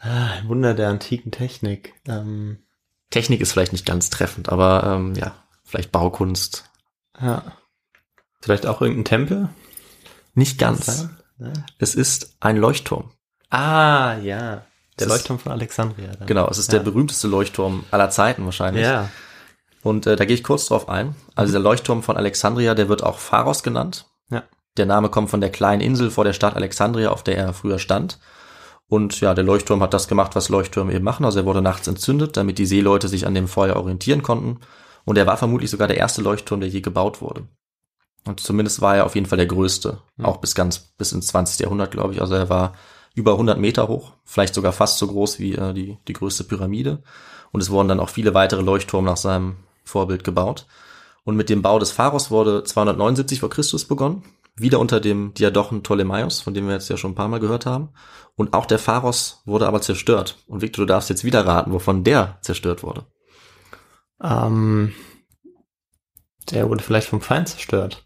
[0.00, 1.94] Ah, ein Wunder der antiken Technik.
[2.06, 2.58] Ähm,
[3.10, 6.64] Technik ist vielleicht nicht ganz treffend, aber ähm, ja, vielleicht Baukunst.
[7.20, 7.42] ja.
[8.40, 9.48] Vielleicht auch irgendein Tempel?
[10.34, 11.08] Nicht ganz.
[11.38, 11.52] Ne?
[11.78, 13.10] Es ist ein Leuchtturm.
[13.50, 14.62] Ah, ja.
[14.98, 16.12] Der ist- Leuchtturm von Alexandria.
[16.18, 16.26] Dann.
[16.26, 16.78] Genau, es ist ja.
[16.78, 18.84] der berühmteste Leuchtturm aller Zeiten wahrscheinlich.
[18.84, 19.08] Ja.
[19.82, 21.14] Und äh, da gehe ich kurz drauf ein.
[21.34, 24.06] Also der Leuchtturm von Alexandria, der wird auch Pharos genannt.
[24.30, 24.42] Ja.
[24.76, 27.78] Der Name kommt von der kleinen Insel vor der Stadt Alexandria, auf der er früher
[27.78, 28.18] stand.
[28.86, 31.24] Und ja, der Leuchtturm hat das gemacht, was Leuchttürme eben machen.
[31.24, 34.60] Also er wurde nachts entzündet, damit die Seeleute sich an dem Feuer orientieren konnten.
[35.04, 37.46] Und er war vermutlich sogar der erste Leuchtturm, der je gebaut wurde.
[38.26, 39.98] Und zumindest war er auf jeden Fall der größte.
[40.22, 41.60] Auch bis ganz, bis ins 20.
[41.60, 42.20] Jahrhundert, glaube ich.
[42.20, 42.72] Also er war
[43.14, 44.12] über 100 Meter hoch.
[44.24, 47.02] Vielleicht sogar fast so groß wie äh, die, die größte Pyramide.
[47.52, 50.66] Und es wurden dann auch viele weitere Leuchtturme nach seinem Vorbild gebaut.
[51.24, 54.24] Und mit dem Bau des Pharos wurde 279 vor Christus begonnen.
[54.56, 57.66] wieder unter dem Diadochen Ptolemaios, von dem wir jetzt ja schon ein paar Mal gehört
[57.66, 57.90] haben.
[58.36, 60.38] Und auch der Pharos wurde aber zerstört.
[60.46, 63.04] Und Victor, du darfst jetzt wieder raten, wovon der zerstört wurde.
[64.22, 64.94] Ähm,
[66.50, 68.04] der wurde vielleicht vom Feind zerstört.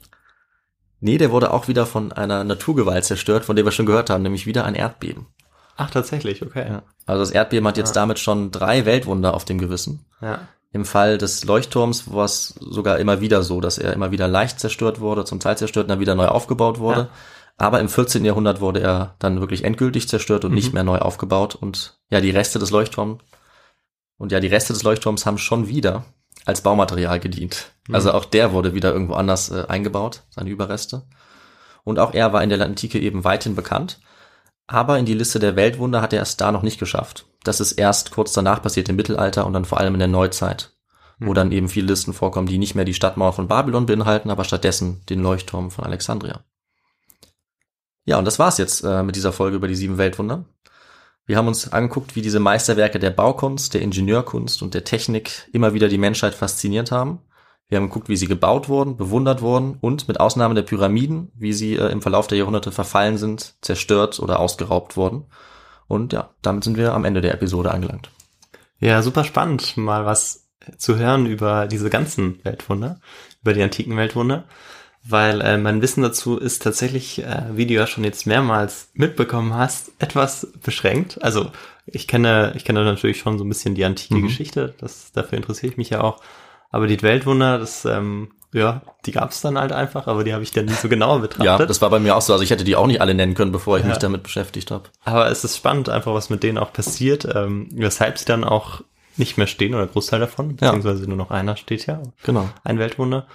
[1.00, 4.22] Nee, der wurde auch wieder von einer Naturgewalt zerstört, von der wir schon gehört haben,
[4.22, 5.26] nämlich wieder ein Erdbeben.
[5.76, 6.66] Ach, tatsächlich, okay.
[6.68, 6.82] Ja.
[7.06, 8.00] Also das Erdbeben hat jetzt Ah.
[8.00, 10.04] damit schon drei Weltwunder auf dem Gewissen.
[10.20, 10.40] Ja.
[10.72, 14.58] Im Fall des Leuchtturms war es sogar immer wieder so, dass er immer wieder leicht
[14.60, 17.00] zerstört wurde, zum Teil zerstört und dann wieder neu aufgebaut wurde.
[17.02, 17.08] Ja.
[17.56, 18.24] Aber im 14.
[18.24, 20.56] Jahrhundert wurde er dann wirklich endgültig zerstört und Mhm.
[20.56, 21.54] nicht mehr neu aufgebaut.
[21.54, 23.22] Und ja, die Reste des Leuchtturms
[24.18, 26.04] und ja, die Reste des Leuchtturms haben schon wieder
[26.44, 27.72] als Baumaterial gedient.
[27.88, 27.94] Mhm.
[27.94, 31.02] Also auch der wurde wieder irgendwo anders äh, eingebaut, seine Überreste.
[31.84, 34.00] Und auch er war in der Antike eben weithin bekannt.
[34.66, 37.26] Aber in die Liste der Weltwunder hat er es da noch nicht geschafft.
[37.42, 40.72] Das ist erst kurz danach passiert im Mittelalter und dann vor allem in der Neuzeit,
[41.18, 41.34] wo Mhm.
[41.34, 45.00] dann eben viele Listen vorkommen, die nicht mehr die Stadtmauer von Babylon beinhalten, aber stattdessen
[45.08, 46.44] den Leuchtturm von Alexandria.
[48.04, 50.44] Ja, und das war's jetzt äh, mit dieser Folge über die sieben Weltwunder.
[51.28, 55.74] Wir haben uns angeguckt, wie diese Meisterwerke der Baukunst, der Ingenieurkunst und der Technik immer
[55.74, 57.18] wieder die Menschheit fasziniert haben.
[57.68, 61.52] Wir haben geguckt, wie sie gebaut wurden, bewundert wurden und mit Ausnahme der Pyramiden, wie
[61.52, 65.26] sie äh, im Verlauf der Jahrhunderte verfallen sind, zerstört oder ausgeraubt wurden.
[65.86, 68.10] Und ja, damit sind wir am Ende der Episode angelangt.
[68.78, 70.48] Ja, super spannend, mal was
[70.78, 73.00] zu hören über diese ganzen Weltwunder,
[73.42, 74.46] über die antiken Weltwunder,
[75.10, 79.54] weil äh, mein Wissen dazu ist tatsächlich, äh, wie du ja schon jetzt mehrmals mitbekommen
[79.54, 81.22] hast, etwas beschränkt.
[81.22, 81.50] Also
[81.86, 84.22] ich kenne, ich kenne natürlich schon so ein bisschen die antike Mhm.
[84.22, 86.20] Geschichte, das, dafür interessiere ich mich ja auch.
[86.70, 90.42] Aber die Weltwunder, das, ähm, ja, die gab es dann halt einfach, aber die habe
[90.42, 91.46] ich dann nicht so genauer betrachtet.
[91.46, 92.32] Ja, das war bei mir auch so.
[92.32, 93.88] Also ich hätte die auch nicht alle nennen können, bevor ich Ja.
[93.90, 94.84] mich damit beschäftigt habe.
[95.04, 98.82] Aber es ist spannend, einfach was mit denen auch passiert, ähm, weshalb sie dann auch
[99.16, 100.72] nicht mehr stehen oder Großteil davon, Ja.
[100.72, 102.48] beziehungsweise nur noch einer steht ja, Genau.
[102.64, 103.26] ein Weltwunder.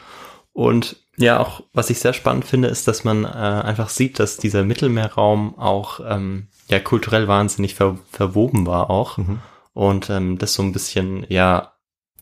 [0.53, 4.37] Und ja, auch was ich sehr spannend finde, ist, dass man äh, einfach sieht, dass
[4.37, 9.39] dieser Mittelmeerraum auch ähm, ja kulturell wahnsinnig ver verwoben war auch Mhm.
[9.73, 11.73] und ähm, das so ein bisschen ja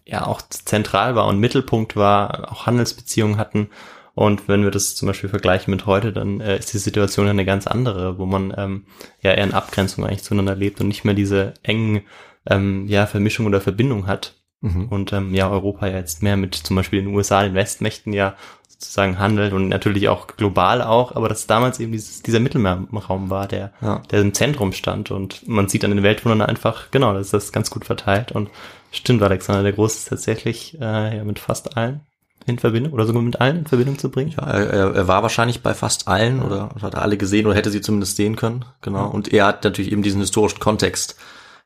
[0.06, 3.70] ja auch zentral war und Mittelpunkt war, auch Handelsbeziehungen hatten.
[4.14, 7.46] Und wenn wir das zum Beispiel vergleichen mit heute, dann äh, ist die Situation eine
[7.46, 8.86] ganz andere, wo man ähm,
[9.22, 12.02] ja eher in Abgrenzung eigentlich zueinander lebt und nicht mehr diese engen
[12.46, 14.36] ähm, ja, Vermischung oder Verbindung hat.
[14.60, 14.88] Mhm.
[14.90, 18.36] Und ähm, ja, Europa ja jetzt mehr mit zum Beispiel den USA, den Westmächten ja
[18.82, 23.48] sozusagen handelt und natürlich auch global auch, aber dass damals eben dieses, dieser Mittelmeerraum war,
[23.48, 24.02] der, Ja.
[24.10, 27.52] der im Zentrum stand und man sieht an den Weltwundern einfach, genau, das ist das
[27.52, 28.50] ganz gut verteilt und
[28.92, 32.02] stimmt, Alexander der Große ist tatsächlich äh, ja mit fast allen
[32.48, 34.32] in Verbindung oder sogar mit allen in Verbindung zu bringen.
[34.36, 37.70] Ja, er, er- er war wahrscheinlich bei fast allen oder hat alle gesehen oder hätte
[37.70, 38.66] sie zumindest sehen können.
[38.82, 39.08] Genau.
[39.10, 41.16] Und er hat natürlich eben diesen historischen Kontext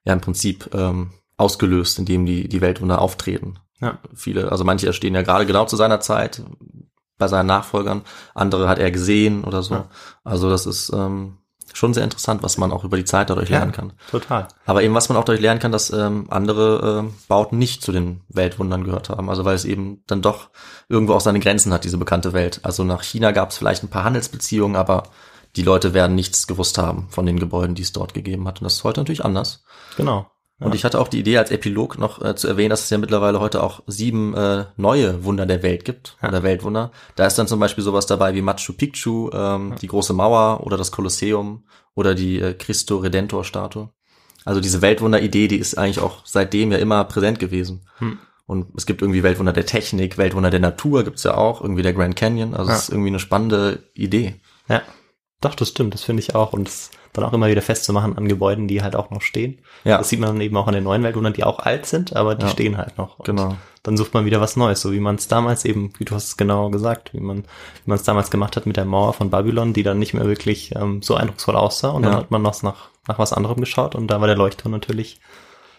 [0.03, 3.55] ja im Prinzip ähm, ausgelöst, in dem die, die Weltwunder auftreten.
[3.80, 3.99] Ja.
[4.13, 6.41] Viele, also manche erstehen ja gerade genau zu seiner Zeit
[7.18, 8.01] bei seinen Nachfolgern,
[8.34, 9.76] andere hat er gesehen oder so.
[9.76, 9.86] Ja.
[10.24, 11.38] Also das ist ähm,
[11.74, 13.57] schon sehr interessant, was man auch über die Zeit dadurch Ja.
[13.57, 13.93] lernen kann.
[14.11, 14.47] Total.
[14.66, 17.91] Aber eben, was man auch dadurch lernen kann, dass ähm, andere ähm, Bauten nicht zu
[17.91, 19.30] den Weltwundern gehört haben.
[19.30, 20.49] Also weil es eben dann doch
[20.89, 22.59] irgendwo auch seine Grenzen hat, diese bekannte Welt.
[22.63, 25.03] Also nach China gab es vielleicht ein paar Handelsbeziehungen, aber
[25.55, 28.59] die Leute werden nichts gewusst haben von den Gebäuden, die es dort gegeben hat.
[28.59, 29.63] Und das ist heute natürlich anders.
[29.97, 30.30] Genau.
[30.60, 30.68] Ja.
[30.68, 32.97] Und ich hatte auch die Idee, als Epilog noch äh, zu erwähnen, dass es ja
[32.97, 36.30] mittlerweile heute auch sieben äh, neue Wunder der Welt gibt, Ja.
[36.30, 36.91] oder Weltwunder.
[37.16, 40.78] Da ist dann zum Beispiel sowas dabei wie Machu Picchu, ähm, die große Mauer oder
[40.78, 43.89] das Kolosseum oder die äh, Christo Redentor Statue.
[44.45, 47.86] Also diese Weltwunder-Idee, die ist eigentlich auch seitdem ja immer präsent gewesen.
[47.97, 48.20] Hm.
[48.47, 51.93] Und es gibt irgendwie Weltwunder der Technik, Weltwunder der Natur gibt's ja auch, irgendwie der
[51.93, 52.53] Grand Canyon.
[52.53, 52.78] Also Ja.
[52.78, 54.36] es ist irgendwie eine spannende Idee.
[54.70, 54.84] Ja,
[55.46, 56.54] doch, das stimmt, das finde ich auch.
[56.54, 59.60] Und es dann auch immer wieder festzumachen an Gebäuden, die halt auch noch stehen.
[59.86, 59.98] Ja.
[60.00, 62.36] Das sieht man dann eben auch an den neuen Weltwundern, die auch alt sind, aber
[62.36, 62.52] die Ja.
[62.52, 63.20] stehen halt noch.
[63.20, 63.56] Und Genau.
[63.84, 66.26] Dann sucht man wieder was Neues, so wie man es damals eben, wie du hast
[66.28, 67.46] es genau gesagt, wie man wie
[67.89, 70.74] man es damals gemacht hat mit der Mauer von Babylon, die dann nicht mehr wirklich
[70.76, 71.89] ähm, so eindrucksvoll aussah.
[71.91, 72.18] Und dann Ja.
[72.20, 75.20] hat man noch nach, nach was anderem geschaut und da war der Leuchtturm natürlich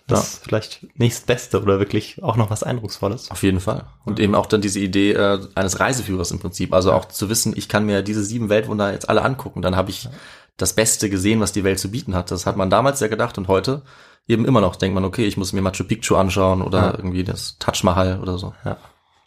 [0.07, 3.31] das vielleicht nächstbeste oder wirklich auch noch was Eindrucksvolles.
[3.31, 3.87] Auf jeden Fall.
[4.05, 6.73] Und eben auch dann diese Idee äh, eines Reiseführers im Prinzip.
[6.73, 9.63] Also auch zu wissen, ich kann mir diese sieben Weltwunder jetzt alle angucken.
[9.63, 10.09] Dann habe ich
[10.57, 12.31] das Beste gesehen, was die Welt zu bieten hat.
[12.31, 13.83] Das hat man damals ja gedacht und heute
[14.29, 16.95] eben immer noch denkt man, okay, ich muss mir Machu Picchu anschauen oder Ja.
[16.97, 18.55] irgendwie das Taj Mahal oder so.
[18.65, 18.77] Ja.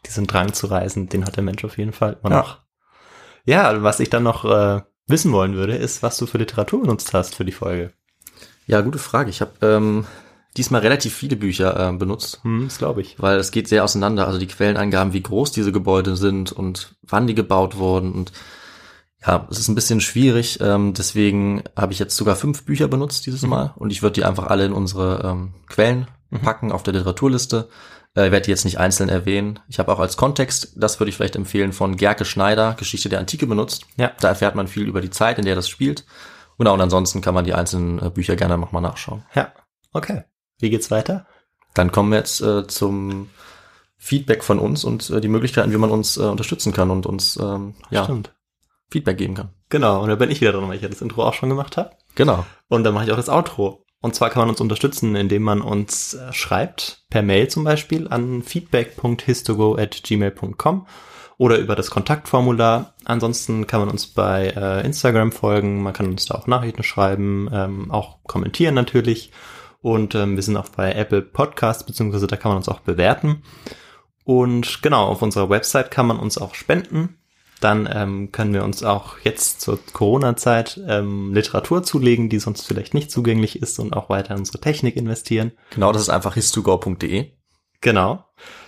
[0.06, 2.38] Diesen Drang zu reisen, den hat der Mensch auf jeden Fall immer Ja.
[2.42, 2.58] noch.
[3.46, 7.14] Ja, was ich dann noch äh, wissen wollen würde, ist, was du für Literatur benutzt
[7.14, 7.92] hast für die Folge.
[8.68, 9.30] Ja, gute Frage.
[9.30, 10.06] Ich habe ähm,
[10.58, 12.40] diesmal relativ viele Bücher äh, benutzt.
[12.44, 13.16] Hm, das glaube ich.
[13.20, 14.28] weil es geht sehr auseinander.
[14.28, 18.32] Also die Quellenangaben, wie groß diese Gebäude sind und wann die gebaut wurden und
[19.26, 20.60] ja, es ist ein bisschen schwierig.
[20.62, 24.24] Ähm, deswegen habe ich jetzt sogar fünf Bücher benutzt dieses Mal und ich würde die
[24.26, 26.08] einfach alle in unsere ähm, Quellen
[26.42, 27.68] packen auf der Literaturliste.
[28.16, 29.60] Äh, Ich werde die jetzt nicht einzeln erwähnen.
[29.68, 33.20] Ich habe auch als Kontext, das würde ich vielleicht empfehlen, von Gerke Schneider, Geschichte der
[33.20, 33.86] Antike benutzt.
[33.98, 34.12] Ja.
[34.22, 36.06] Da erfährt man viel über die Zeit, in der das spielt.
[36.58, 39.24] Genau, und ansonsten kann man die einzelnen äh, Bücher gerne nochmal nachschauen.
[39.36, 39.52] Ja.
[39.92, 40.24] Okay.
[40.60, 41.26] Wie geht's weiter?
[41.74, 43.30] Dann kommen wir jetzt äh, zum
[43.98, 47.38] Feedback von uns und äh, die Möglichkeiten, wie man uns äh, unterstützen kann und uns
[47.38, 48.34] ähm, ja, Stimmt.
[48.90, 49.50] Feedback geben kann.
[49.70, 50.02] Genau.
[50.02, 51.92] Und da bin ich wieder dran, weil ich ja das Intro auch schon gemacht habe.
[52.16, 52.46] Genau.
[52.68, 53.86] Und dann mache ich auch das Outro.
[54.02, 58.08] Und zwar kann man uns unterstützen, indem man uns äh, schreibt, per Mail zum Beispiel
[58.08, 60.88] an feedback.histogo.gmail.com
[61.38, 62.94] oder über das Kontaktformular.
[63.06, 67.50] Ansonsten kann man uns bei äh, Instagram folgen, man kann uns da auch Nachrichten schreiben,
[67.52, 69.32] ähm, auch kommentieren natürlich.
[69.82, 73.44] Und ähm, wir sind auch bei Apple Podcasts, beziehungsweise da kann man uns auch bewerten.
[74.24, 77.18] Und genau, auf unserer Website kann man uns auch spenden.
[77.62, 82.94] Dann ähm, können wir uns auch jetzt zur Corona-Zeit ähm, Literatur zulegen, die sonst vielleicht
[82.94, 85.52] nicht zugänglich ist und auch weiter in unsere Technik investieren.
[85.72, 87.32] Genau, das ist einfach his2go.de.
[87.82, 88.26] Genau,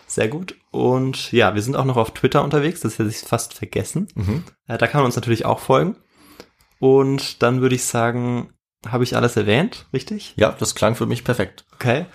[0.07, 0.55] sehr gut.
[0.71, 4.07] Und ja, wir sind auch noch auf Twitter unterwegs, das hätte ich fast vergessen.
[4.15, 4.43] Mhm.
[4.67, 5.95] Äh, da kann man uns natürlich auch folgen.
[6.79, 8.53] Und dann würde ich sagen,
[8.87, 10.33] habe ich alles erwähnt, richtig?
[10.37, 11.65] Ja, das klang für mich perfekt.
[11.73, 12.05] Okay.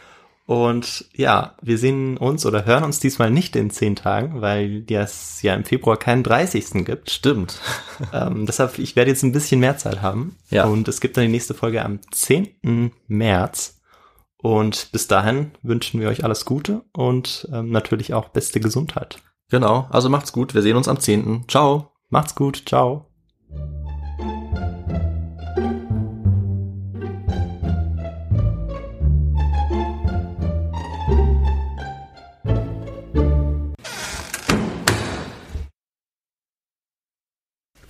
[0.46, 5.42] Und ja, wir sehen uns oder hören uns diesmal nicht in zehn Tagen, weil es
[5.42, 6.84] ja im Februar keinen 30.
[6.84, 7.10] gibt.
[7.10, 7.60] Stimmt.
[8.12, 10.36] Ähm, deshalb, ich werde jetzt ein bisschen mehr Zeit haben.
[10.50, 10.66] Ja.
[10.66, 12.92] Und es gibt dann die nächste Folge am 10.
[13.08, 13.80] März.
[14.36, 19.18] Und bis dahin wünschen wir euch alles Gute und ähm, natürlich auch beste Gesundheit.
[19.50, 20.54] Genau, also macht's gut.
[20.54, 21.46] Wir sehen uns am 10.
[21.48, 21.92] Ciao.
[22.10, 22.64] Macht's gut.
[22.66, 23.06] Ciao.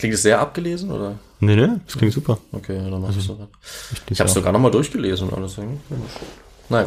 [0.07, 1.19] Klingt es sehr abgelesen, oder?
[1.41, 2.39] Nee, nee, das klingt super.
[2.53, 3.49] Okay, dann mach ich so.
[3.93, 5.59] Ich, Ich habe sogar nochmal durchgelesen und alles.
[6.69, 6.87] Nein.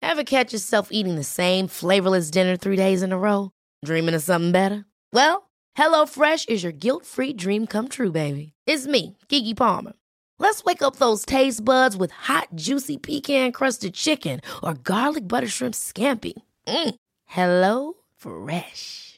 [0.00, 3.50] Ever catch yourself eating the same flavorless dinner three days in a row?
[3.84, 4.86] Dreaming of something better?
[5.12, 8.54] Well, HelloFresh is your guilt-free dream come true, baby.
[8.66, 9.92] It's me, Kiki Palmer.
[10.38, 15.74] Let's wake up those taste buds with hot, juicy pecan-crusted chicken or garlic butter shrimp
[15.74, 16.32] scampi.
[16.66, 16.94] Mm.
[17.26, 19.15] Hello Fresh.